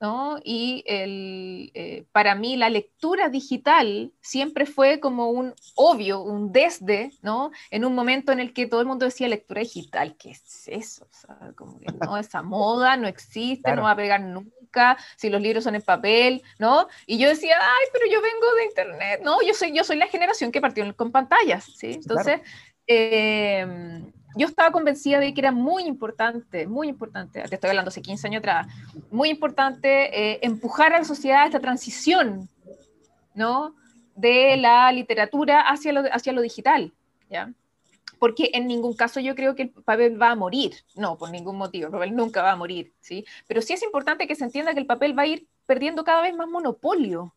[0.00, 0.38] ¿no?
[0.44, 7.10] y el, eh, para mí la lectura digital siempre fue como un obvio, un desde,
[7.22, 7.50] ¿no?
[7.70, 11.04] en un momento en el que todo el mundo decía lectura digital, ¿qué es eso?
[11.04, 15.30] O sea, como que no, esa moda no existe, no va a pegar nunca si
[15.30, 16.88] los libros son en papel, ¿no?
[17.06, 20.06] Y yo decía, ay, pero yo vengo de internet, no, yo soy, yo soy la
[20.06, 21.92] generación que partió con pantallas, ¿sí?
[21.94, 22.40] Entonces,
[22.86, 28.02] em, yo estaba convencida de que era muy importante, muy importante, te estoy hablando hace
[28.02, 28.66] 15 años atrás,
[29.10, 32.48] muy importante eh, empujar a la sociedad esta transición,
[33.34, 33.74] ¿no?
[34.14, 36.92] De la literatura hacia lo, hacia lo digital,
[37.30, 37.52] ¿ya?
[38.18, 41.56] porque en ningún caso yo creo que el papel va a morir, no, por ningún
[41.56, 43.24] motivo, el papel nunca va a morir, ¿sí?
[43.46, 46.22] Pero sí es importante que se entienda que el papel va a ir perdiendo cada
[46.22, 47.34] vez más monopolio,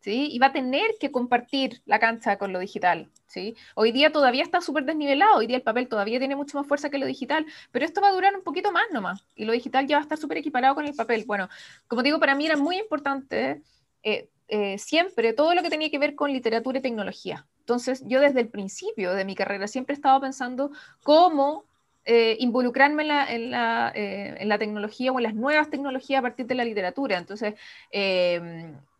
[0.00, 0.28] ¿sí?
[0.30, 3.56] Y va a tener que compartir la cancha con lo digital, ¿sí?
[3.74, 6.90] Hoy día todavía está súper desnivelado, hoy día el papel todavía tiene mucho más fuerza
[6.90, 9.86] que lo digital, pero esto va a durar un poquito más nomás, y lo digital
[9.86, 11.24] ya va a estar súper equiparado con el papel.
[11.26, 11.48] Bueno,
[11.88, 13.62] como digo, para mí era muy importante
[14.02, 17.46] eh, eh, siempre todo lo que tenía que ver con literatura y tecnología.
[17.60, 20.70] Entonces, yo desde el principio de mi carrera siempre he estado pensando
[21.02, 21.64] cómo
[22.04, 26.22] eh, involucrarme en la, en, la, en la, tecnología o en las nuevas tecnologías a
[26.22, 27.18] partir de la literatura.
[27.18, 27.54] Entonces,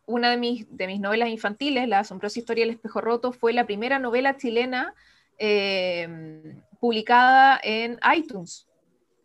[0.06, 3.66] una de mis, de mis novelas infantiles, La asombrosa historia del espejo roto, fue la
[3.66, 4.94] primera novela chilena
[5.38, 8.66] eh, publicada en iTunes,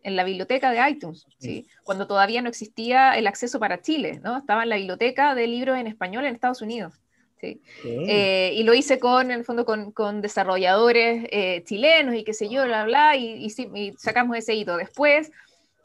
[0.03, 1.67] en la biblioteca de iTunes, ¿sí?
[1.83, 4.37] cuando todavía no existía el acceso para Chile, ¿no?
[4.37, 6.99] estaba en la biblioteca de libros en español en Estados Unidos.
[7.39, 7.61] ¿sí?
[7.83, 12.33] Eh, y lo hice con, en el fondo, con, con desarrolladores eh, chilenos y qué
[12.33, 14.77] sé yo, bla, bla, y, y sacamos ese hito.
[14.77, 15.31] Después,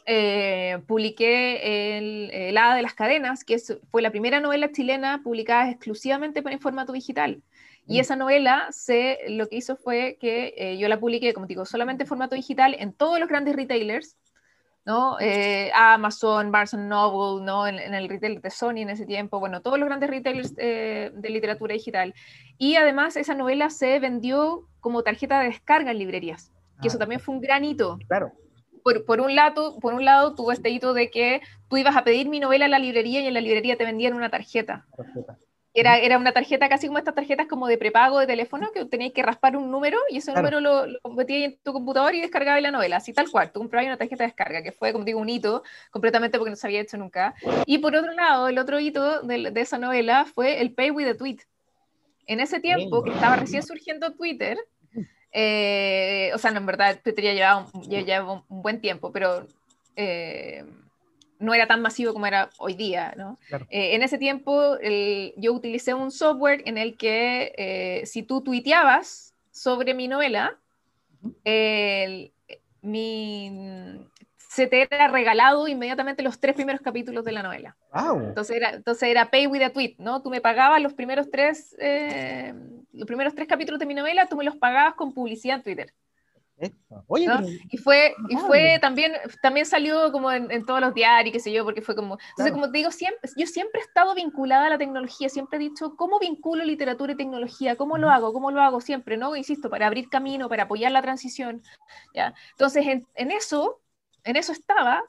[0.08, 3.58] eh, publiqué el, el, Hada de las Cadenas, que
[3.90, 7.42] fue la primera novela chilena publicada exclusivamente en formato digital.
[7.88, 8.00] Y mm.
[8.00, 12.04] esa novela se, lo que hizo fue que eh, yo la publiqué, como digo, solamente
[12.04, 14.16] en formato digital en todos los grandes retailers,
[14.84, 15.18] ¿no?
[15.18, 17.66] Eh, Amazon, Barnes Noble, ¿no?
[17.66, 21.74] En, el retail de Sony en ese tiempo, bueno, todos los grandes retailers de literatura
[21.74, 22.14] digital.
[22.58, 27.00] Y además esa novela se vendió como tarjeta de descarga en librerías, que eso ah,
[27.00, 27.98] también fue un gran hito.
[28.06, 28.32] Claro
[29.06, 32.28] por, un lado, por un lado tuvo este hito de que tú ibas a pedir
[32.28, 34.86] mi novela en la librería y en la librería te vendían una tarjeta.
[35.74, 39.12] Era, era una tarjeta casi como estas tarjetas como de prepago de teléfono que tenías
[39.12, 42.62] que raspar un número y ese número lo, lo metías en tu computador y descargabas
[42.62, 43.52] la novela, así tal cual.
[43.52, 46.56] Tú comprabas una tarjeta de descarga, que fue, como digo, un hito completamente porque no
[46.56, 47.34] se había hecho nunca.
[47.66, 51.08] Y por otro lado, el otro hito de, de esa novela fue el Pay with
[51.08, 51.40] a Tweet.
[52.26, 54.58] En ese tiempo, que estaba recién surgiendo Twitter,
[55.38, 59.46] eh, o sea, no, en verdad Twitter ya llevaba, ya un, buen tiempo, pero
[59.94, 60.64] eh,
[61.38, 63.38] no era tan masivo como era hoy día, ¿no?
[63.68, 64.78] Eh, en ese tiempo
[65.36, 70.56] yo utilicé un software en el que si tú tuiteabas sobre mi novela,
[72.80, 74.00] mi,
[74.56, 77.76] se te era regalado inmediatamente los tres primeros capítulos de la novela.
[77.92, 80.22] Entonces, era, entonces era pay with a tweet, ¿no?
[80.22, 82.54] Tú me pagabas los primeros tres, eh,
[82.90, 85.92] los primeros tres capítulos de mi novela, tú me los pagabas con publicidad en Twitter.
[87.06, 87.28] Oye,
[87.68, 91.64] y fue, y fue también, también salió como en, todos los diarios, qué sé yo,
[91.64, 94.78] porque fue como, entonces como te digo, siempre, yo siempre he estado vinculada a la
[94.78, 97.76] tecnología, siempre he dicho, ¿cómo vinculo literatura y tecnología?
[97.76, 98.32] ¿Cómo lo hago?
[98.32, 99.18] ¿Cómo lo hago siempre?
[99.18, 99.36] ¿No?
[99.36, 101.62] Insisto, para abrir camino, para apoyar la transición,
[102.14, 102.32] ¿ya?
[102.52, 103.82] Entonces, en, en eso,
[104.26, 105.02] en eso estaba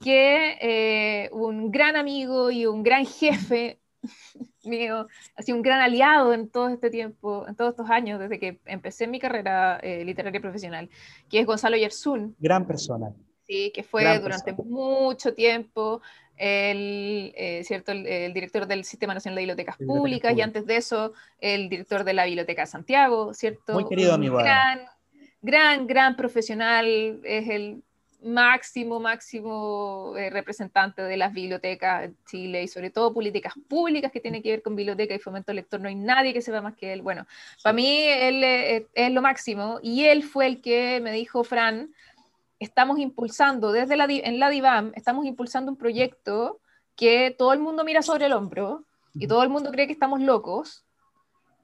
[0.00, 3.80] que eh, un gran amigo y un gran jefe
[4.64, 8.60] mío, así un gran aliado en todo este tiempo, en todos estos años, desde que
[8.66, 10.88] empecé mi carrera eh, literaria profesional,
[11.28, 12.34] que es Gonzalo Yersun.
[12.38, 13.12] Gran persona.
[13.46, 16.00] Sí, que fue durante mucho tiempo
[16.36, 17.92] el, eh, ¿cierto?
[17.92, 22.14] El, director del Sistema Nacional de Bibliotecas Públicas y antes de eso el director de
[22.14, 23.72] la Biblioteca de Santiago, ¿cierto?
[23.72, 24.38] Muy querido amigo.
[24.38, 24.80] Gran,
[25.42, 27.82] gran, gran profesional, es el
[28.22, 34.20] máximo, máximo eh, representante de las bibliotecas en Chile y sobre todo políticas públicas que
[34.20, 35.80] tienen que ver con biblioteca y fomento lector.
[35.80, 37.02] No hay nadie que sepa más que él.
[37.02, 37.26] Bueno,
[37.62, 41.94] para mí él eh, es, lo máximo y él fue el que me dijo, Fran,
[42.58, 46.60] estamos impulsando desde la, en la DIVAM, estamos impulsando un proyecto
[46.96, 50.20] que todo el mundo mira sobre el hombro y todo el mundo cree que estamos
[50.20, 50.84] locos,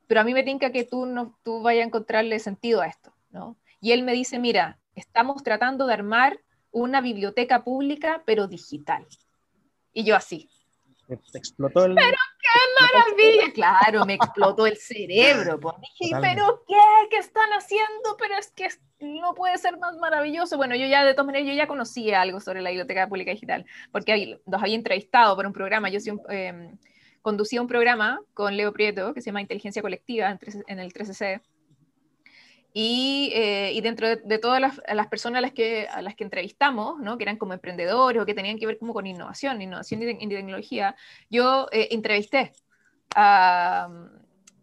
[0.07, 3.12] pero a mí me tinca que tú, no, tú vayas a encontrarle sentido a esto,
[3.31, 3.57] ¿no?
[3.81, 6.40] Y él me dice, mira, estamos tratando de armar
[6.77, 9.07] una biblioteca pública, pero digital.
[9.95, 10.51] Y yo así.
[11.33, 11.95] Explotó el...
[11.95, 13.53] Pero qué maravilla.
[13.55, 15.59] Claro, me explotó el cerebro.
[15.59, 15.75] Pues.
[16.01, 16.75] Dije, pero qué,
[17.11, 18.69] qué están haciendo, pero es que
[19.01, 20.59] no puede ser más maravilloso.
[20.59, 23.65] Bueno, yo ya de todas maneras, yo ya conocía algo sobre la biblioteca pública digital,
[23.91, 25.89] porque los había entrevistado para un programa.
[25.89, 26.77] Yo em,
[27.23, 31.41] conducía un programa con Leo Prieto, que se llama Inteligencia Colectiva en, el 13C
[32.79, 37.17] eh, y, dentro de, todas las, personas a las, que, a las que entrevistamos, ¿no?
[37.17, 40.95] que eran como emprendedores o que tenían que ver como con innovación, innovación y, tecnología,
[41.31, 42.53] yo eh, entrevisté
[43.15, 43.89] a,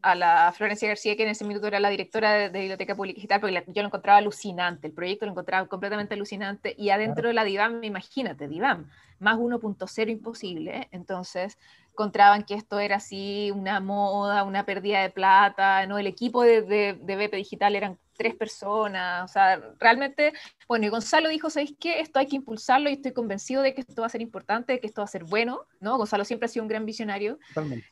[0.04, 3.42] a, la Florencia García, que en ese minuto era la directora de, Biblioteca Pública Digital,
[3.42, 7.44] porque yo lo encontraba alucinante, el proyecto lo encontraba completamente alucinante, y adentro de la
[7.44, 11.58] DIVAM, imagínate, DIVAM, más 1.0 imposible, entonces
[11.94, 16.00] encontraban que esto era así una moda, una pérdida de plata, ¿no?
[16.00, 20.34] El equipo de, de, de BP Digital eran tres personas, o sea, realmente,
[20.68, 22.00] bueno, y Gonzalo dijo, ¿sabéis qué?
[22.00, 24.80] Esto hay que impulsarlo y estoy convencido de que esto va a ser importante, de
[24.80, 25.98] que esto va a ser bueno, ¿no?
[25.98, 27.40] Gonzalo siempre ha sido un gran visionario.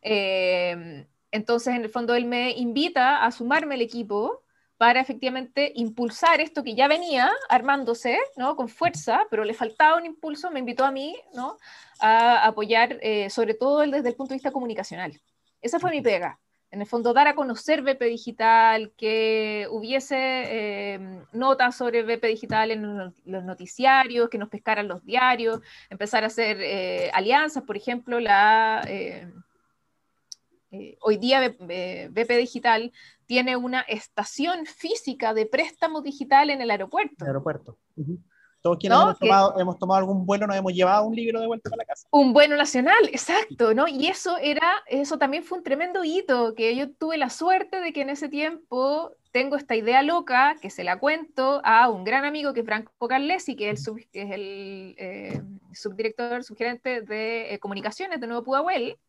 [0.01, 4.43] Eh, entonces, en el fondo, él me invita a sumarme al equipo
[4.81, 8.55] para efectivamente impulsar esto que ya venía armándose, ¿no?
[8.55, 11.59] Con fuerza, pero le faltaba un impulso, me invitó a mí, ¿no?
[11.99, 15.21] A apoyar, eh, sobre todo desde el punto de vista comunicacional.
[15.61, 16.39] Esa fue mi pega.
[16.71, 20.99] En el fondo, dar a conocer BP Digital, que hubiese eh,
[21.31, 25.59] notas sobre BP Digital en los noticiarios, que nos pescaran los diarios,
[25.91, 28.83] empezar a hacer eh, alianzas, por ejemplo, la...
[30.71, 32.93] Eh, hoy día BP Digital
[33.31, 37.15] tiene una estación física de préstamo digital en el aeropuerto.
[37.21, 37.77] El aeropuerto.
[38.61, 41.69] Todos quienes hemos, tomado, hemos, tomado, algún vuelo nos hemos llevado un libro de vuelta
[41.71, 42.09] a la casa.
[42.11, 43.87] Un vuelo nacional, exacto, ¿no?
[43.87, 47.93] Y eso era, eso también fue un tremendo hito, que yo tuve la suerte de
[47.93, 52.25] que en ese tiempo tengo esta idea loca, que se la cuento a un gran
[52.25, 55.41] amigo que es Franco Carlesi, que es el, es el eh,
[55.71, 58.99] subdirector, subgerente de eh, comunicaciones de Nuevo Pudahuel,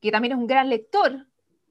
[0.00, 1.26] que también es un gran lector,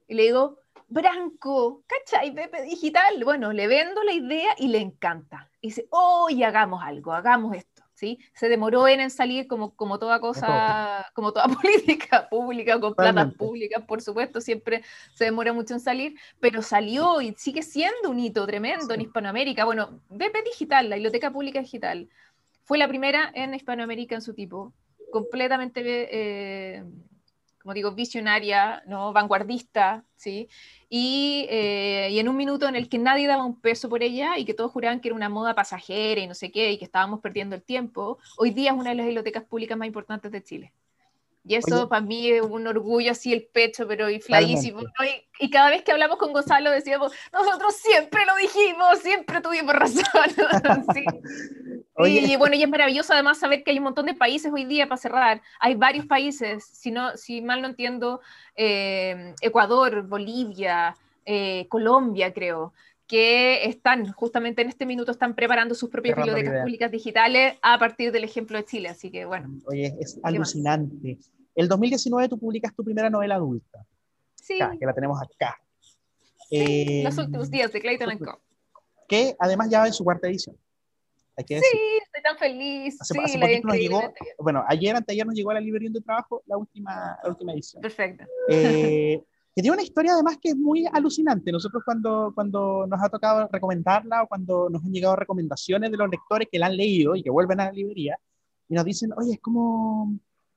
[0.06, 2.34] y le digo, Branco, ¿cachai?
[2.34, 3.22] Pepe Digital.
[3.24, 5.48] Bueno, le vendo la idea y le encanta.
[5.60, 7.82] Y dice, hoy hagamos algo, hagamos esto.
[7.94, 8.18] ¿sí?
[8.34, 13.84] Se demoró en, salir como, como toda cosa, como toda política pública, con platas públicas,
[13.86, 14.82] por supuesto, siempre
[15.14, 19.64] se demora mucho en salir, pero salió y sigue siendo un hito tremendo en Hispanoamérica.
[19.64, 22.08] Bueno, BP Digital, la Biblioteca Pública Digital,
[22.64, 24.72] fue la primera en Hispanoamérica en su tipo,
[25.12, 25.82] completamente...
[25.84, 26.84] Eh,
[27.60, 29.12] como digo, visionaria, ¿no?
[29.12, 30.48] vanguardista, ¿sí?
[30.88, 34.38] Y, eh, y, en un minuto en el que nadie daba un peso por ella
[34.38, 36.84] y que todos juraban que era una moda pasajera y no sé qué, y que
[36.84, 40.42] estábamos perdiendo el tiempo, hoy día es una de las bibliotecas públicas más importantes de
[40.42, 40.72] Chile.
[41.44, 44.80] Y eso para mí es un orgullo así el pecho, pero infladísimo.
[44.82, 49.74] Y, y, cada vez que hablamos con Gonzalo decíamos, nosotros siempre lo dijimos, siempre tuvimos
[49.74, 50.04] razón.
[50.94, 51.04] sí.
[52.06, 54.86] Y, bueno, y es maravilloso además saber que hay un montón de países hoy día
[54.86, 55.42] para cerrar.
[55.58, 58.20] Hay varios países, si, no, si mal no entiendo,
[58.56, 60.94] eh, Ecuador, Bolivia,
[61.26, 62.72] eh, Colombia, creo,
[63.10, 68.12] que están justamente en este minuto están preparando sus propias bibliotecas públicas digitales a partir
[68.12, 68.88] del ejemplo de Chile.
[68.88, 69.50] Así que bueno.
[69.66, 71.18] Oye, es alucinante.
[71.56, 73.84] El 2019 tú publicas tu primera novela adulta.
[74.36, 74.58] Sí.
[74.78, 75.60] que la tenemos acá.
[76.50, 78.40] Eh, los últimos días de Clayton Co.
[79.08, 80.56] Que además ya va en su cuarta edición
[81.46, 82.98] sí, estoy tan feliz.
[83.02, 84.02] sí, nos llegó,
[84.38, 87.82] bueno, ayer, anteayer nos llegó a la librería de trabajo la última, la última edición.
[87.82, 88.24] Perfecto.
[88.48, 89.22] Eh,
[89.60, 91.52] que tiene una historia además que es muy alucinante.
[91.52, 96.08] Nosotros cuando, cuando nos ha tocado recomendarla o cuando nos han llegado recomendaciones de los
[96.08, 98.18] lectores que la han leído y que vuelven a la librería
[98.68, 100.14] y nos dicen, oye, es como,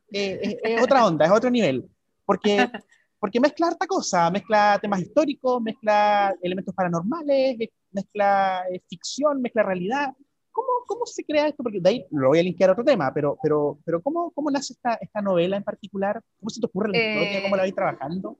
[0.10, 1.90] eh, es, otra onda, es otro nivel.
[2.24, 2.56] Porque,
[3.20, 7.58] porque mezcla harta cosa, mezcla temas históricos, mezcla elementos paranormales,
[7.92, 10.14] mezcla eh, ficción, mezcla realidad.
[10.50, 11.62] ¿Cómo, ¿Cómo, se crea esto?
[11.62, 14.50] Porque de ahí lo voy a linkear a otro tema, pero, pero, pero ¿cómo, cómo
[14.50, 16.22] nace esta, esta novela en particular?
[16.40, 17.42] ¿Cómo se te ocurre la historia?
[17.42, 18.38] ¿Cómo la vais trabajando?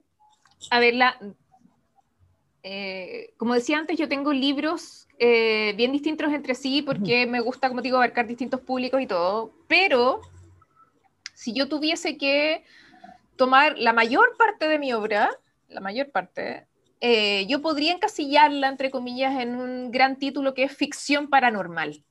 [0.70, 1.18] A ver, la,
[2.62, 7.68] eh, como decía antes, yo tengo libros eh, bien distintos entre sí porque me gusta,
[7.68, 10.22] como digo, abarcar distintos públicos y todo, pero
[11.34, 12.64] si yo tuviese que
[13.36, 15.30] tomar la mayor parte de mi obra,
[15.68, 16.66] la mayor parte,
[17.00, 22.02] eh, yo podría encasillarla, entre comillas, en un gran título que es ficción paranormal.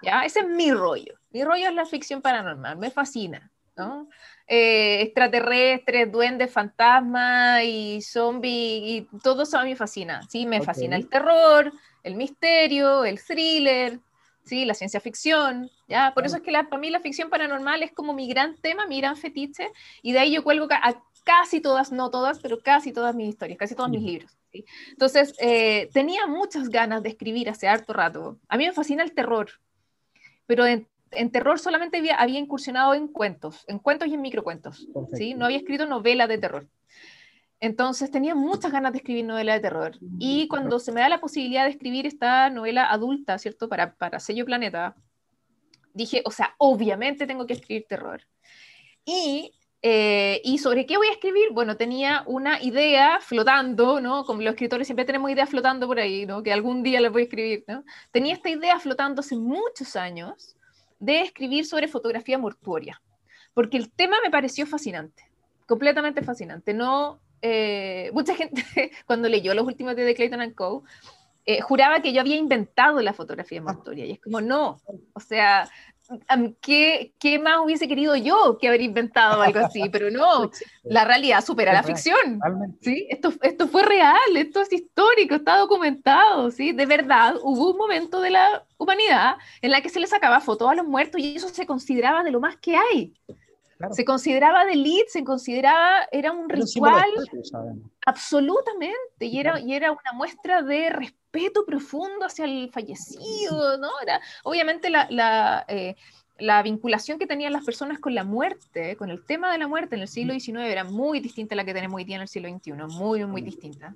[0.00, 0.24] ¿Ya?
[0.24, 1.14] Ese es mi rollo.
[1.30, 3.50] Mi rollo es la ficción paranormal, me fascina.
[3.76, 4.08] ¿no?
[4.46, 10.20] Eh, extraterrestres, duendes, fantasmas y zombies, y todo eso a mí me fascina.
[10.28, 14.00] Sí, me fascina el terror, el misterio, el thriller,
[14.44, 15.70] sí, la ciencia ficción.
[15.88, 16.12] ¿ya?
[16.14, 18.86] Por eso es que la, para mí la ficción paranormal es como mi gran tema,
[18.86, 19.70] mi gran fetiche,
[20.02, 23.58] y de ahí yo cuelgo a casi todas, no todas, pero casi todas mis historias,
[23.58, 24.36] casi todos mis libros.
[24.90, 28.38] Entonces, eh, tenía muchas ganas de escribir hace harto rato.
[28.48, 29.50] A mí me fascina el terror,
[30.46, 30.88] pero en,
[31.30, 34.88] terror solamente había, había, incursionado en cuentos, en cuentos y en microcuentos.
[35.14, 35.34] ¿sí?
[35.34, 36.68] No había escrito novela de terror.
[37.60, 39.98] Entonces tenía muchas ganas de escribir novela de terror.
[40.18, 43.68] Y cuando se me da la posibilidad de escribir esta novela adulta, ¿cierto?
[43.68, 44.96] Para, para Sello Planeta,
[45.94, 48.22] dije, o sea, obviamente tengo que escribir terror.
[49.04, 49.52] Y
[49.84, 51.50] eh, ¿Y sobre qué voy a escribir?
[51.50, 54.24] Bueno, tenía una idea flotando, ¿no?
[54.24, 56.40] Como los escritores siempre tenemos ideas flotando por ahí, ¿no?
[56.44, 57.84] Que algún día las voy a escribir, ¿no?
[58.12, 60.56] Tenía esta idea flotando hace muchos años
[61.02, 63.02] de escribir sobre fotografía mortuoria,
[63.54, 65.24] porque el tema me pareció fascinante,
[65.66, 66.72] completamente fascinante.
[66.72, 68.62] No, eh, mucha gente
[69.06, 70.84] cuando leyó los últimos de The Clayton Co.
[71.44, 74.80] Eh, juraba que yo había inventado la fotografía mortuoria y es como no,
[75.12, 75.68] o sea,
[76.60, 79.82] ¿qué, ¿qué, más hubiese querido yo que haber inventado algo así?
[79.92, 80.50] Pero no,
[80.82, 82.40] la realidad supera la ficción.
[82.80, 83.06] ¿sí?
[83.10, 86.50] Esto, esto fue real, esto es histórico, está documentado.
[86.50, 86.72] ¿sí?
[86.72, 90.70] De verdad, hubo un momento de la humanidad en la que se le sacaba fotos
[90.70, 93.14] a los muertos y eso se consideraba de lo más que hay.
[93.90, 97.10] Se consideraba de elite, se consideraba, era un ritual.
[98.06, 103.88] absolutamente, y era, y era una muestra de respeto profundo hacia el fallecido, ¿no?
[104.02, 105.96] Era, obviamente la, la, eh,
[106.38, 109.96] la vinculación que tenían las personas con la muerte, con el tema de la muerte
[109.96, 112.28] en el siglo XIX era muy distinta a la que tenemos hoy día en el
[112.28, 113.94] siglo XXI, muy, muy distinta.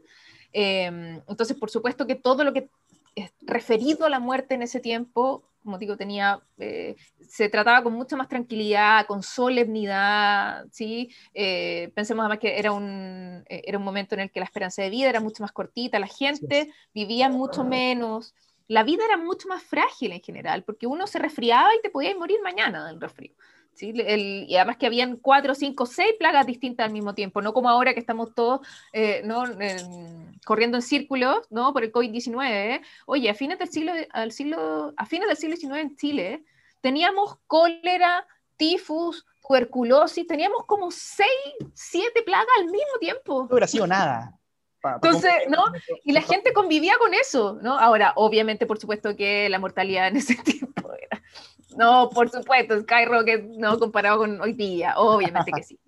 [0.53, 2.71] Em, entonces, por supuesto que todo lo que
[3.15, 7.93] es referido a la muerte en ese tiempo, como digo, tenía, eh, se trataba con
[7.93, 11.11] mucha más tranquilidad, con solemnidad, ¿sí?
[11.35, 14.83] Eh, pensemos además que era un, eh, era un momento en el que la esperanza
[14.83, 18.33] de vida era mucho más cortita, la gente vivía mucho menos,
[18.69, 22.17] la vida era mucho más frágil en general, porque uno se resfriaba y te podías
[22.17, 23.35] morir mañana del resfrío.
[23.77, 23.93] ¿Sí?
[23.95, 27.95] y además que habían cuatro, cinco, seis plagas distintas al mismo tiempo, no como ahora
[27.95, 29.45] que estamos todos eh, ¿no?
[30.45, 31.73] corriendo en círculos ¿no?
[31.73, 32.81] por el COVID-19.
[33.07, 36.45] Oye, a fines, del siglo, al siglo, a fines del siglo XIX en Chile
[36.81, 41.29] teníamos cólera, tifus, tuberculosis, teníamos como seis,
[41.75, 43.41] siete plagas al mismo tiempo.
[43.43, 44.39] No hubiera sido nada.
[44.95, 45.65] Entonces, ¿no?
[46.05, 47.79] Y la gente convivía con eso, ¿no?
[47.79, 51.23] Ahora, obviamente, por supuesto que la mortalidad en ese tiempo era...
[51.77, 55.79] No, por supuesto, Skyrocket, no comparado con hoy día, obviamente que sí.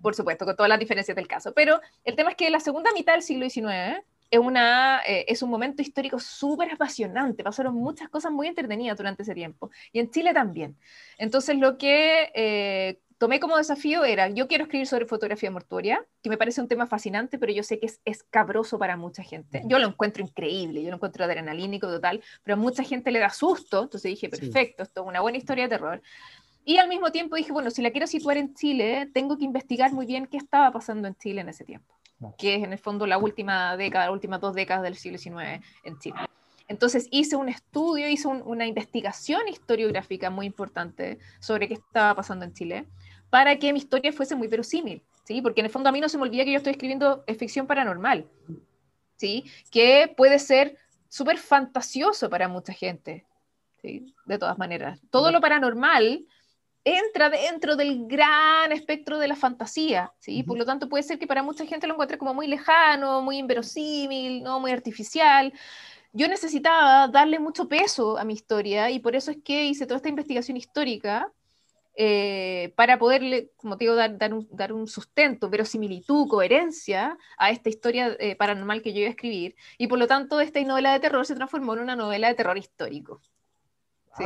[0.00, 1.52] Por supuesto, con todas las diferencias del caso.
[1.54, 5.42] Pero el tema es que la segunda mitad del siglo XIX es, una, eh, es
[5.42, 7.44] un momento histórico súper apasionante.
[7.44, 9.70] Pasaron muchas cosas muy entretenidas durante ese tiempo.
[9.92, 10.76] Y en Chile también.
[11.18, 16.30] Entonces, lo que eh, tomé como desafío era, yo quiero escribir sobre fotografía mortuoria, que
[16.30, 19.62] me parece un tema fascinante, pero yo sé que es escabroso para mucha gente.
[19.66, 23.30] Yo lo encuentro increíble, yo lo encuentro adrenalínico total, pero a mucha gente le da
[23.30, 26.02] susto, entonces dije, perfecto, esto es una buena historia de terror.
[26.64, 29.92] Y al mismo tiempo dije, bueno, si la quiero situar en Chile, tengo que investigar
[29.92, 31.94] muy bien qué estaba pasando en Chile en ese tiempo,
[32.38, 35.62] que es en el fondo la última década, las últimas dos décadas del siglo XIX
[35.84, 36.16] en Chile.
[36.66, 42.54] Entonces hice un estudio, hice una investigación historiográfica muy importante sobre qué estaba pasando en
[42.54, 42.86] Chile
[43.34, 45.42] para que mi historia fuese muy verosímil, ¿sí?
[45.42, 47.66] Porque en el fondo a mí no se me olvida que yo estoy escribiendo ficción
[47.66, 48.28] paranormal,
[49.16, 49.44] ¿sí?
[49.72, 50.76] Que puede ser
[51.08, 53.26] súper fantasioso para mucha gente,
[53.82, 54.14] ¿sí?
[54.24, 55.00] De todas maneras.
[55.10, 56.24] Todo lo paranormal
[56.84, 60.44] entra dentro del gran espectro de la fantasía, ¿sí?
[60.44, 63.38] Por lo tanto, puede ser que para mucha gente lo encuentre como muy lejano, muy
[63.38, 64.60] inverosímil, ¿no?
[64.60, 65.52] muy artificial.
[66.12, 69.96] Yo necesitaba darle mucho peso a mi historia y por eso es que hice toda
[69.96, 71.32] esta investigación histórica
[71.96, 77.50] eh, para poderle, como te digo, dar, dar, un, dar, un, sustento, verosimilitud, coherencia a
[77.50, 79.54] esta historia eh, paranormal que yo iba a escribir.
[79.78, 82.58] Y por lo tanto, esta novela de terror se transformó en una novela de terror
[82.58, 83.20] histórico.
[84.18, 84.24] ¿sí?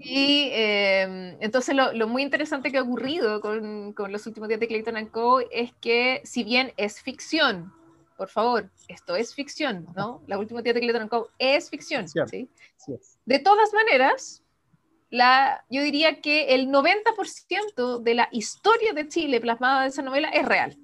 [0.00, 4.60] Y em, entonces lo, lo, muy interesante que ha ocurrido con, con, los últimos días
[4.60, 5.40] de Clayton Co.
[5.50, 7.72] es que si bien es ficción,
[8.18, 10.22] por favor, esto es ficción, ¿no?
[10.26, 11.30] La última días de Clayton Co.
[11.38, 12.08] es ficción.
[12.08, 12.48] ¿sí?
[12.76, 13.18] Sí es.
[13.24, 14.42] De todas maneras,
[15.10, 20.28] la, yo diría que el 90% de la historia de Chile plasmada en esa novela
[20.28, 20.76] es real.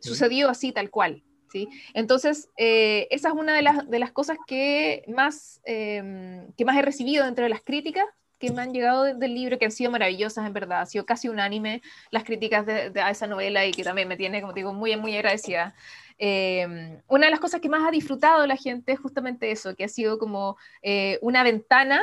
[0.00, 1.22] Sucedió así, tal cual.
[1.50, 1.68] ¿sí?
[1.92, 6.76] Entonces, eh, esa es una de las, de las cosas que más, em, que más
[6.76, 8.06] he recibido dentro de las críticas
[8.38, 10.82] que me han llegado del libro, que han sido maravillosas, en verdad.
[10.82, 14.40] Ha sido casi unánime las críticas de, a esa novela y que también me tiene,
[14.40, 15.74] como digo, muy, muy agradecida.
[16.18, 19.84] Em, una de las cosas que más ha disfrutado la gente es justamente eso, que
[19.84, 22.02] ha sido como eh, una ventana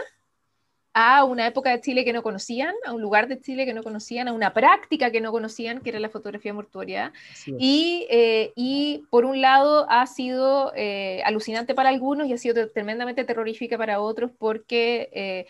[0.94, 3.82] a una época de Chile que no conocían, a un lugar de Chile que no
[3.82, 7.14] conocían, a una práctica que no conocían, que era la fotografía mortuoria.
[7.58, 12.70] Y, eh, y, por un lado ha sido eh, alucinante para algunos y ha sido
[12.70, 15.46] tremendamente terrorífica para otros porque eh,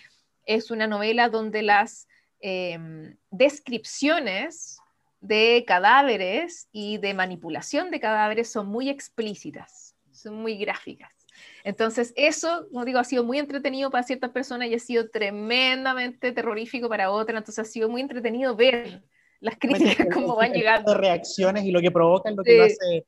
[0.45, 2.07] es una novela donde las
[2.39, 4.79] em, descripciones
[5.21, 11.20] de cadáveres y de manipulación de cadáveres son muy explícitas, son muy gráficas.
[11.63, 16.31] Entonces, eso, como digo, ha sido muy entretenido para ciertas personas y ha sido tremendamente
[16.31, 17.37] terrorífico para otras.
[17.39, 19.03] Entonces, ha sido muy entretenido ver
[19.39, 20.93] las críticas, cómo van llegando.
[20.93, 23.05] reacciones y lo que provocan, lo que lo hace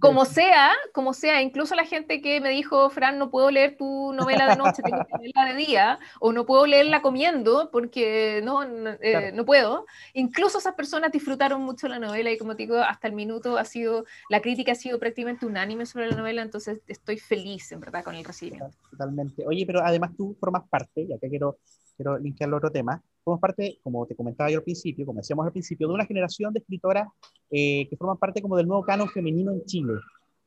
[0.00, 4.12] como sea, como sea, incluso la gente que me dijo, Fran, no puedo leer tu
[4.12, 8.64] novela de noche, tengo que leerla de día, o no puedo leerla comiendo porque no,
[8.64, 13.08] no, eh, no, puedo, incluso esas personas disfrutaron mucho la novela y como digo, hasta
[13.08, 17.18] el minuto ha sido, la crítica ha sido prácticamente unánime sobre la novela, entonces estoy
[17.18, 18.76] feliz, en verdad, con el recibimiento.
[18.90, 19.46] Totalmente.
[19.46, 21.58] Oye, pero además tú formas parte, ya que quiero,
[21.96, 25.44] quiero linkear al otro tema, somos parte, como te comentaba yo al principio, como decíamos
[25.44, 27.08] al principio, de una generación de escritoras
[27.50, 29.94] eh, que forman parte como del nuevo canon femenino en Chile.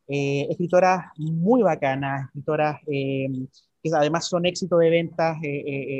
[0.07, 3.27] Eh, escritoras muy bacanas, escritoras eh,
[3.83, 5.37] que además son éxito de ventas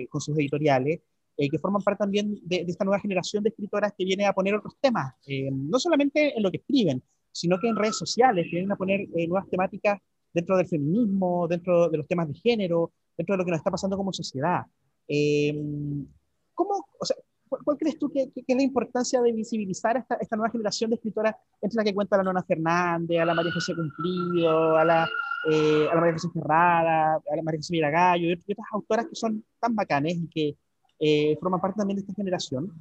[0.09, 1.01] con sus editoriales,
[1.37, 4.75] que forman parte también de, esta nueva generación de escritoras que viene a poner otros
[4.81, 5.13] temas,
[5.51, 9.07] no solamente en lo que escriben, sino que en redes sociales, que vienen a poner
[9.09, 9.99] nuevas temáticas
[10.33, 13.71] dentro del feminismo, dentro de los temas de género, dentro de lo que nos está
[13.71, 14.65] pasando como sociedad.
[16.53, 17.15] ¿Cómo, o sea,
[17.47, 21.35] ¿cuál, crees tú que, es la importancia de visibilizar esta, esta nueva generación de escritoras,
[21.61, 25.09] entre la que cuenta la Nona Fernández, a la María José Cumplido, a la,
[25.49, 29.15] eh, a la María José Ferrara, a la María José Miragallo y otras autoras que
[29.15, 30.57] son tan bacanes y que,
[30.99, 32.73] eh, forman parte también de esta generación,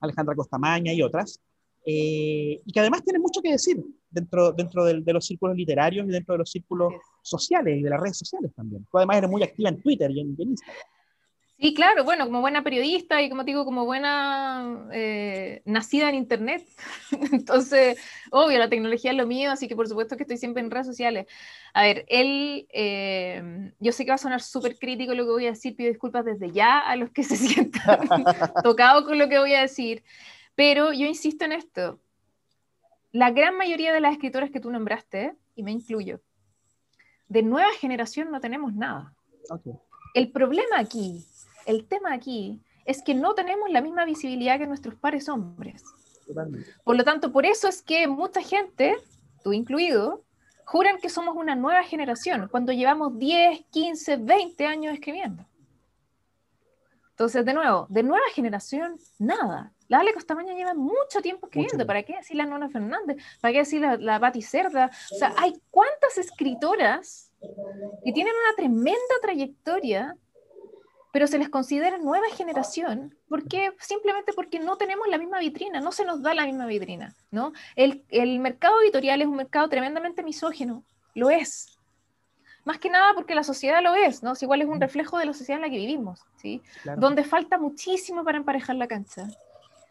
[0.00, 1.40] Alejandra Costamaña y otras,
[1.84, 6.10] eh, y que además tienen mucho que decir dentro, dentro de, los círculos literarios y
[6.10, 8.86] dentro de los círculos sociales y de las redes sociales también.
[8.90, 10.76] Tú además eres muy activa en Twitter y en, Instagram.
[11.56, 16.66] Sí, claro, bueno, como buena periodista y como digo, como buena eh, nacida en Internet.
[17.32, 17.98] Entonces,
[18.32, 20.86] obvio, la tecnología es lo mío, así que por supuesto que estoy siempre en redes
[20.86, 21.26] sociales.
[21.72, 25.46] A ver, él, eh, yo sé que va a sonar súper crítico lo que voy
[25.46, 28.08] a decir, pido disculpas desde ya a los que se sientan
[28.64, 30.02] tocados con lo que voy a decir,
[30.56, 32.00] pero yo insisto en esto.
[33.12, 36.20] La gran mayoría de las escritoras que tú nombraste, y me incluyo,
[37.28, 39.14] de nueva generación no tenemos nada.
[40.14, 41.24] El problema aquí
[41.66, 45.82] el tema aquí es que no tenemos la misma visibilidad que nuestros pares hombres.
[46.84, 48.96] Por lo tanto, por eso es que mucha gente,
[49.42, 50.24] tú incluido,
[50.64, 55.46] juran que somos una nueva generación cuando llevamos 10, 15, 20 años escribiendo.
[57.10, 59.72] Entonces, de nuevo, de nueva generación, nada.
[59.86, 61.86] La Ale Costamaña lleva mucho tiempo escribiendo.
[61.86, 63.18] ¿Para qué decir la Nona Fernández?
[63.40, 64.90] ¿Para qué decir la, la Patti Cerda?
[65.12, 67.30] O sea, hay cuántas escritoras
[68.04, 70.16] que tienen una tremenda trayectoria
[71.14, 75.92] pero se les considera nueva generación porque simplemente porque no tenemos la misma vitrina, no
[75.92, 77.52] se nos da la misma vitrina, ¿no?
[77.76, 80.82] El, el mercado editorial es un mercado tremendamente misógeno,
[81.14, 81.78] lo es.
[82.64, 84.32] Más que nada porque la sociedad lo es, ¿no?
[84.32, 86.60] Es igual es un reflejo de la sociedad en la que vivimos, ¿sí?
[86.96, 89.28] Donde falta muchísimo para emparejar la cancha.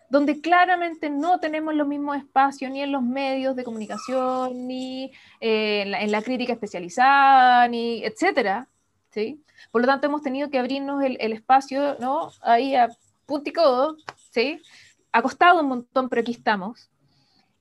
[0.10, 5.06] Donde claramente no tenemos los mismos espacios ni en los medios de comunicación, ni
[5.40, 8.68] eh, en, la, en, la, crítica especializada, ni etcétera,
[9.14, 9.44] ¿sí?
[9.72, 12.32] Por lo tanto, hemos tenido que abrirnos el, espacio, ¿no?
[12.42, 12.90] Ahí a
[13.26, 13.96] punticodo,
[14.32, 14.60] ¿sí?
[15.12, 16.90] Ha costado un montón, pero aquí estamos.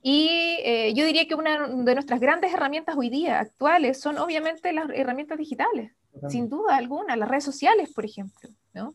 [0.03, 4.73] Y eh, yo diría que una de nuestras grandes herramientas hoy día actuales son obviamente
[4.73, 5.93] las herramientas digitales,
[6.29, 8.95] sin duda alguna, las redes sociales, por ejemplo, ¿no?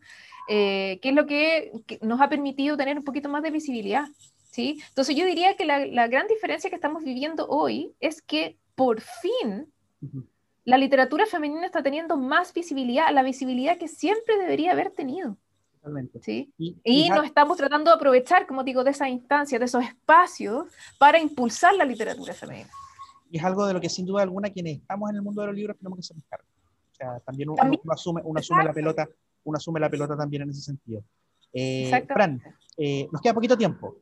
[0.50, 4.06] Eh, que es lo que, nos ha permitido tener un poquito más de visibilidad,
[4.52, 4.82] ¿sí?
[4.90, 9.72] Entonces yo diría que la, gran diferencia que estamos viviendo hoy es que por fin
[10.68, 15.38] la literatura femenina está teniendo más visibilidad, la visibilidad que siempre debería haber tenido.
[15.76, 16.20] Totalmente.
[16.22, 16.54] ¿sí?
[16.58, 20.66] Y, nos estamos tratando de aprovechar, como digo, de esa instancia, de esos espacios,
[21.00, 22.70] para impulsar la literatura femenina.
[23.32, 25.48] Y es algo de lo que sin duda alguna quienes estamos en el mundo de
[25.48, 26.46] los libros tenemos que cargo.
[26.92, 29.08] O sea, también uno, asume, uno asume la pelota,
[29.46, 31.02] uno asume la pelota también en ese sentido.
[31.54, 32.42] Eh, Fran,
[32.76, 33.96] eh, nos queda poquito tiempo.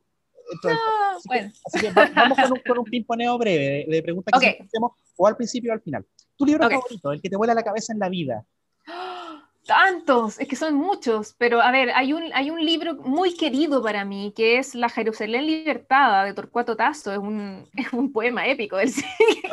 [1.16, 5.36] Así, que, vamos con un, con un pimponeo breve de, preguntas que hacemos o al
[5.36, 6.04] principio o al final.
[6.36, 8.44] Tu libro favorito, el que te vuela la cabeza en la vida.
[9.66, 13.82] Tantos, es que son muchos, pero a ver, hay un, hay un libro muy querido
[13.82, 18.46] para mí que es La Jerusalén Libertada de Torcuato Tasso, es un, es un poema
[18.46, 19.04] épico del siglo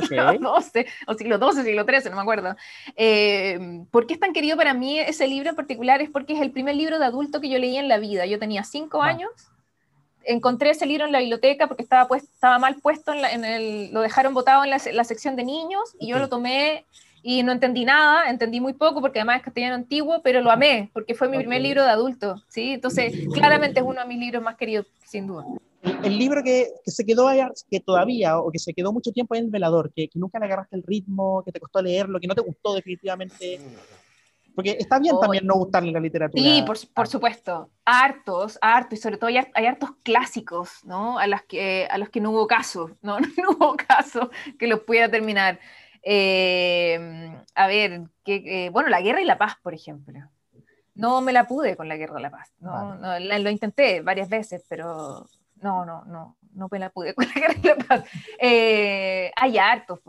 [0.01, 2.55] XII, o siglo XII, siglo XIII, no me acuerdo.
[2.95, 5.99] Eh, ¿Por qué es tan querido para mí ese libro en particular?
[6.03, 8.27] Es porque es el primer libro de adulto que yo leí en la vida.
[8.27, 9.07] Yo tenía cinco ah.
[9.07, 9.31] años
[10.25, 14.01] encontré ese libro en la biblioteca porque estaba, pues, estaba mal puesto, en, el, lo
[14.01, 16.85] dejaron botado en la, sección de niños y yo lo tomé
[17.21, 20.89] y no entendí nada, entendí muy poco porque además es castellano antiguo, pero lo amé
[20.93, 22.73] porque fue mi primer libro de adulto, ¿sí?
[22.73, 25.45] Entonces, claramente es uno de mis libros más queridos, sin duda.
[25.81, 29.35] El, libro que, que, se quedó allá, que todavía, o que se quedó mucho tiempo
[29.35, 32.27] en El Velador, que, que nunca le agarraste el ritmo, que te costó leerlo, que
[32.27, 33.59] no te gustó definitivamente.
[34.55, 36.41] Porque está bien también no gustarle la literatura.
[36.41, 37.69] Sí, por, por, supuesto.
[37.85, 41.17] Hartos, hartos, y sobre todo hay, hay, hartos clásicos, ¿no?
[41.17, 43.17] A, las que, a los que no hubo caso, ¿no?
[43.43, 44.29] No hubo caso
[44.59, 45.59] que los pudiera terminar.
[46.03, 50.19] Eh, a ver, que, eh, bueno, La Guerra y la Paz, por ejemplo.
[50.95, 52.53] No me la pude con La Guerra y la Paz.
[52.59, 55.25] No, no lo intenté varias veces, pero
[55.63, 58.03] no, no, no, no me la pude con La Guerra y la Paz.
[58.39, 59.99] Eh, hay hartos,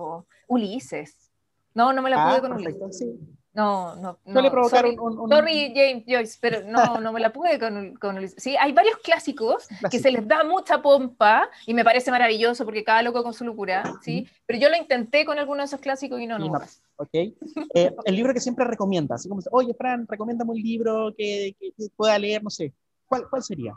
[0.48, 1.30] Ulises.
[1.72, 2.98] No, no me la pude ah, con Ulises.
[2.98, 3.18] Sí.
[3.54, 4.32] No, no, no.
[4.32, 8.56] Suele provocar sorry, un, James Joyce, pero no, no me la pude con, con Sí,
[8.56, 13.02] hay varios clásicos que se les da mucha pompa y me parece maravilloso porque cada
[13.02, 14.28] loco con su locura, ¿sí?
[14.46, 16.52] Pero yo lo intenté con alguno de esos clásicos y no, no.
[16.96, 17.10] Ok.
[17.14, 17.34] Eh,
[18.04, 22.18] el libro que siempre recomiendas, así como, oye, Fran, recomiéndame un libro que, que, pueda
[22.18, 22.72] leer, no sé.
[23.06, 23.72] ¿Cuál, cuál sería?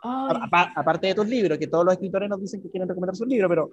[0.00, 3.48] aparte de tus libros, que todos los escritores nos dicen que quieren recomendar su libro,
[3.48, 3.70] pero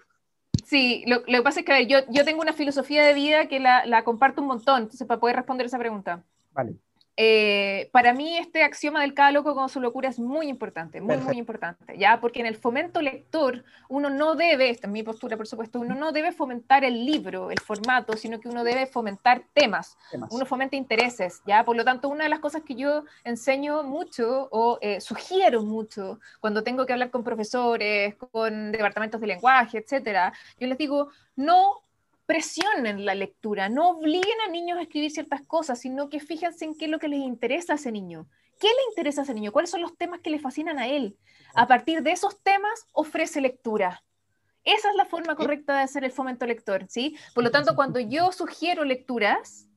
[0.64, 3.60] Sí, lo, lo, que pasa es que yo, yo tengo una filosofía de vida que
[3.60, 6.24] la, la comparto un montón, entonces para poder responder esa pregunta.
[6.52, 6.76] Vale.
[7.18, 11.16] Eh, para mí este axioma del cada loco con su locura es muy importante, muy,
[11.18, 12.20] muy importante, ¿ya?
[12.20, 15.96] Porque en el fomento lector uno no debe, esta es mi postura por supuesto, uno
[15.96, 19.98] no debe fomentar el libro, el formato, sino que uno debe fomentar temas,
[20.30, 21.64] uno fomenta intereses, ¿ya?
[21.64, 26.20] Por lo tanto, una de las cosas que yo enseño mucho o eh, sugiero mucho
[26.42, 31.85] cuando tengo que hablar con profesores, con departamentos de lenguaje, etcétera, yo les digo, no
[32.26, 36.76] presionen la lectura, no obliguen a niños a escribir ciertas cosas, sino que fíjense en
[36.76, 38.28] qué es lo que les interesa a ese niño,
[38.60, 39.52] ¿Qué le interesa a ese niño?
[39.52, 41.18] ¿Cuáles son los temas que le fascinan a él?
[41.56, 44.04] A partir de esos temas ofrece lectura.
[44.64, 47.16] Esa es la forma correcta de hacer el fomento lector, ¿sí?
[47.36, 49.68] Por lo tanto, cuando yo sugiero lecturas,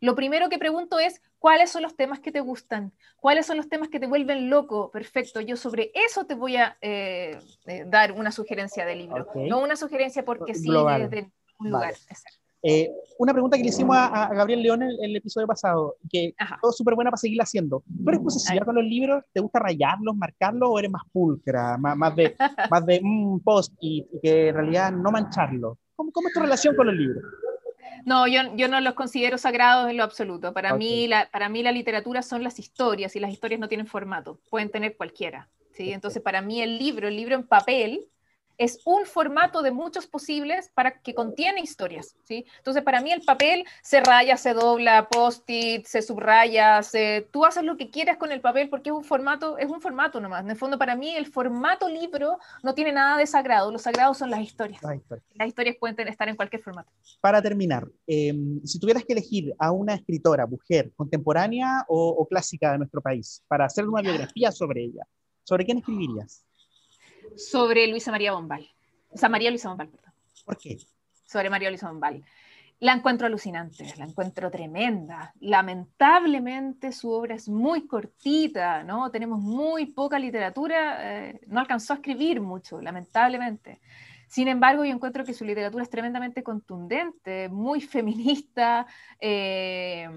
[0.00, 2.92] lo primero que pregunto es, ¿cuáles son los temas que te gustan?
[3.16, 4.90] ¿Cuáles son los temas que te vuelven loco?
[4.90, 9.58] Perfecto, yo sobre eso te voy a eh, eh, dar una sugerencia de libro, no
[9.58, 11.94] una sugerencia porque sí desde un lugar.
[12.62, 16.76] Eh, una pregunta que le hicimos a, Gabriel León en el, episodio pasado, que es
[16.76, 17.84] súper buena para seguirla haciendo.
[17.86, 19.24] ¿Tú eres posesiva con los libros?
[19.32, 22.36] ¿Te gusta rayarlos, marcarlos o eres más pulcra, más, de,
[22.70, 25.78] más de un post y, que en realidad no mancharlo?
[25.94, 27.22] ¿Cómo, ¿Cómo, es tu relación con los libros?
[28.04, 30.52] No, yo, yo no los considero sagrados en lo absoluto.
[30.52, 33.86] Para, mí la, para mí la literatura son las historias y las historias no tienen
[33.86, 35.48] formato, pueden tener cualquiera.
[35.72, 35.92] ¿sí?
[35.92, 38.08] Entonces, para mí el libro, el libro en papel,
[38.58, 42.44] es un formato de muchos posibles para que contiene historias, ¿sí?
[42.58, 47.28] Entonces, para mí el papel se raya, se dobla, post-it, se subraya, se...
[47.30, 50.20] tú haces lo que quieras con el papel porque es un formato, es un formato
[50.20, 50.42] nomás.
[50.42, 54.18] En el fondo, para mí el formato libro no tiene nada de sagrado, los sagrados
[54.18, 54.82] son las historias.
[54.82, 56.90] Las historias, pueden estar en cualquier formato.
[57.20, 62.72] Para terminar, em, si tuvieras que elegir a una escritora, mujer, contemporánea o, o clásica
[62.72, 65.06] de nuestro país, para hacer una biografía sobre ella,
[65.44, 66.47] ¿sobre quién escribirías?
[67.38, 68.68] Sobre Luisa María Bombal.
[69.10, 70.12] O sea, María Luisa Bombal, perdón.
[70.44, 70.78] ¿Por qué?
[71.26, 72.24] Sobre María Luisa Bombal.
[72.80, 75.32] La encuentro alucinante, la encuentro tremenda.
[75.40, 79.10] Lamentablemente su obra es muy cortita, ¿no?
[79.10, 83.80] Tenemos muy poca literatura, eh, no alcanzó a escribir mucho, lamentablemente.
[84.28, 88.86] Sin embargo, yo encuentro que su literatura es tremendamente contundente, muy feminista,
[89.18, 90.08] eh,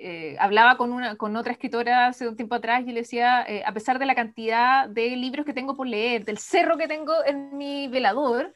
[0.00, 3.62] eh, hablaba con, una, con otra escritora hace un tiempo atrás y le decía, eh,
[3.66, 7.12] a pesar de la cantidad de libros que tengo por leer, del cerro que tengo
[7.26, 8.54] en mi velador,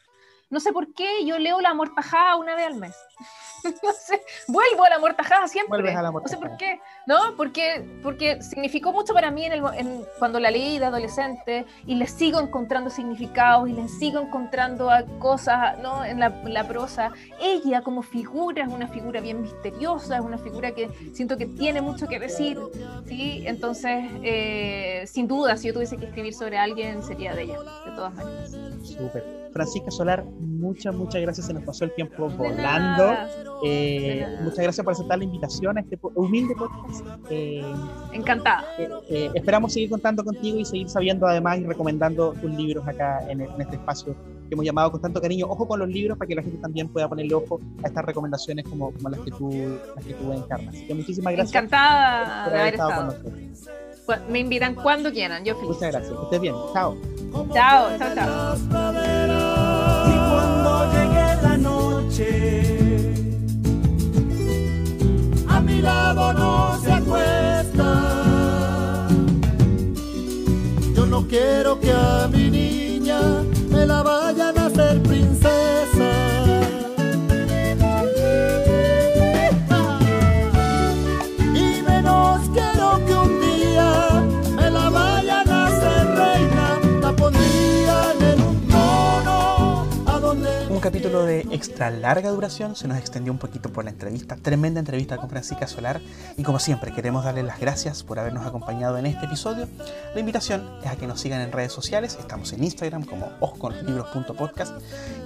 [0.52, 2.94] no sé por qué yo leo La Mortajada una vez al mes.
[3.82, 5.94] no sé, vuelvo a la mortajada siempre.
[5.94, 7.36] A la no sé por qué, ¿no?
[7.36, 11.94] Porque, porque significó mucho para mí en el, en, cuando la leí de adolescente y
[11.94, 16.04] le sigo encontrando significados y le sigo encontrando cosas, ¿no?
[16.04, 17.12] En la, la, prosa.
[17.40, 21.80] Ella como figura es una figura bien misteriosa, es una figura que siento que tiene
[21.80, 22.58] mucho que decir,
[23.06, 23.42] ¿sí?
[23.46, 27.92] Entonces, eh, sin duda, si yo tuviese que escribir sobre alguien, sería de ella, de
[27.92, 28.50] todas maneras.
[28.82, 29.42] Súper.
[29.52, 31.46] Francisca Solar, muchas, muchas gracias.
[31.46, 33.14] Se nos pasó el tiempo volando.
[33.64, 37.04] Eh, muchas gracias por aceptar la invitación a este humilde podcast.
[37.30, 37.62] Eh,
[38.12, 38.64] Encantada.
[39.08, 43.42] Eh, esperamos seguir contando contigo y seguir sabiendo además y recomendando tus libros acá en,
[43.42, 44.14] este espacio
[44.48, 45.46] que hemos llamado con tanto cariño.
[45.46, 48.64] Ojo con los libros para que la gente también pueda ponerle ojo a estas recomendaciones
[48.64, 49.50] como, como las, que tú,
[49.94, 50.74] las que tú encarnas.
[50.74, 51.54] Así que muchísimas gracias.
[51.54, 53.32] Encantada de haber estado, con nosotros.
[54.06, 55.74] Pues, me invitan cuando quieran, yo feliz.
[55.74, 56.54] Muchas gracias, que estés bien.
[56.72, 56.96] Chao.
[57.52, 59.02] Chao, chao, chao.
[65.82, 67.88] No se acuesta.
[70.94, 73.20] Yo no quiero que a mi niña
[73.70, 75.81] me la vayan a hacer princesa.
[91.62, 95.68] Extra larga duración, se nos extendió un poquito por la entrevista, tremenda entrevista con Francisca
[95.68, 96.00] Solar
[96.36, 99.68] y como siempre queremos darle las gracias por habernos acompañado en este episodio.
[100.12, 104.74] La invitación es a que nos sigan en redes sociales, estamos en Instagram como osconlibros.podcast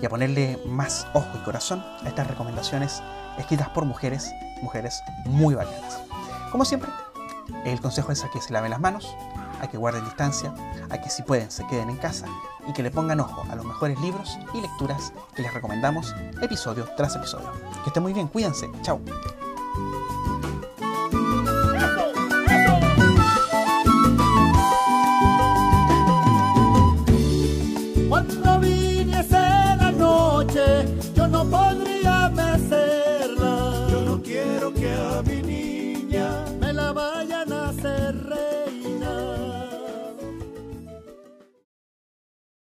[0.02, 3.02] y a ponerle más ojo y corazón a estas recomendaciones
[3.38, 4.30] escritas por mujeres,
[4.60, 5.96] mujeres muy valientes.
[6.52, 6.90] Como siempre,
[7.64, 9.16] el consejo es a que se laven las manos,
[9.62, 10.52] a que guarden distancia,
[10.90, 12.26] a que si pueden se queden en casa
[12.68, 16.88] y que le pongan ojo a los mejores libros y lecturas que les recomendamos episodio
[16.96, 17.50] tras episodio.
[17.82, 19.00] Que estén muy bien, cuídense, chao.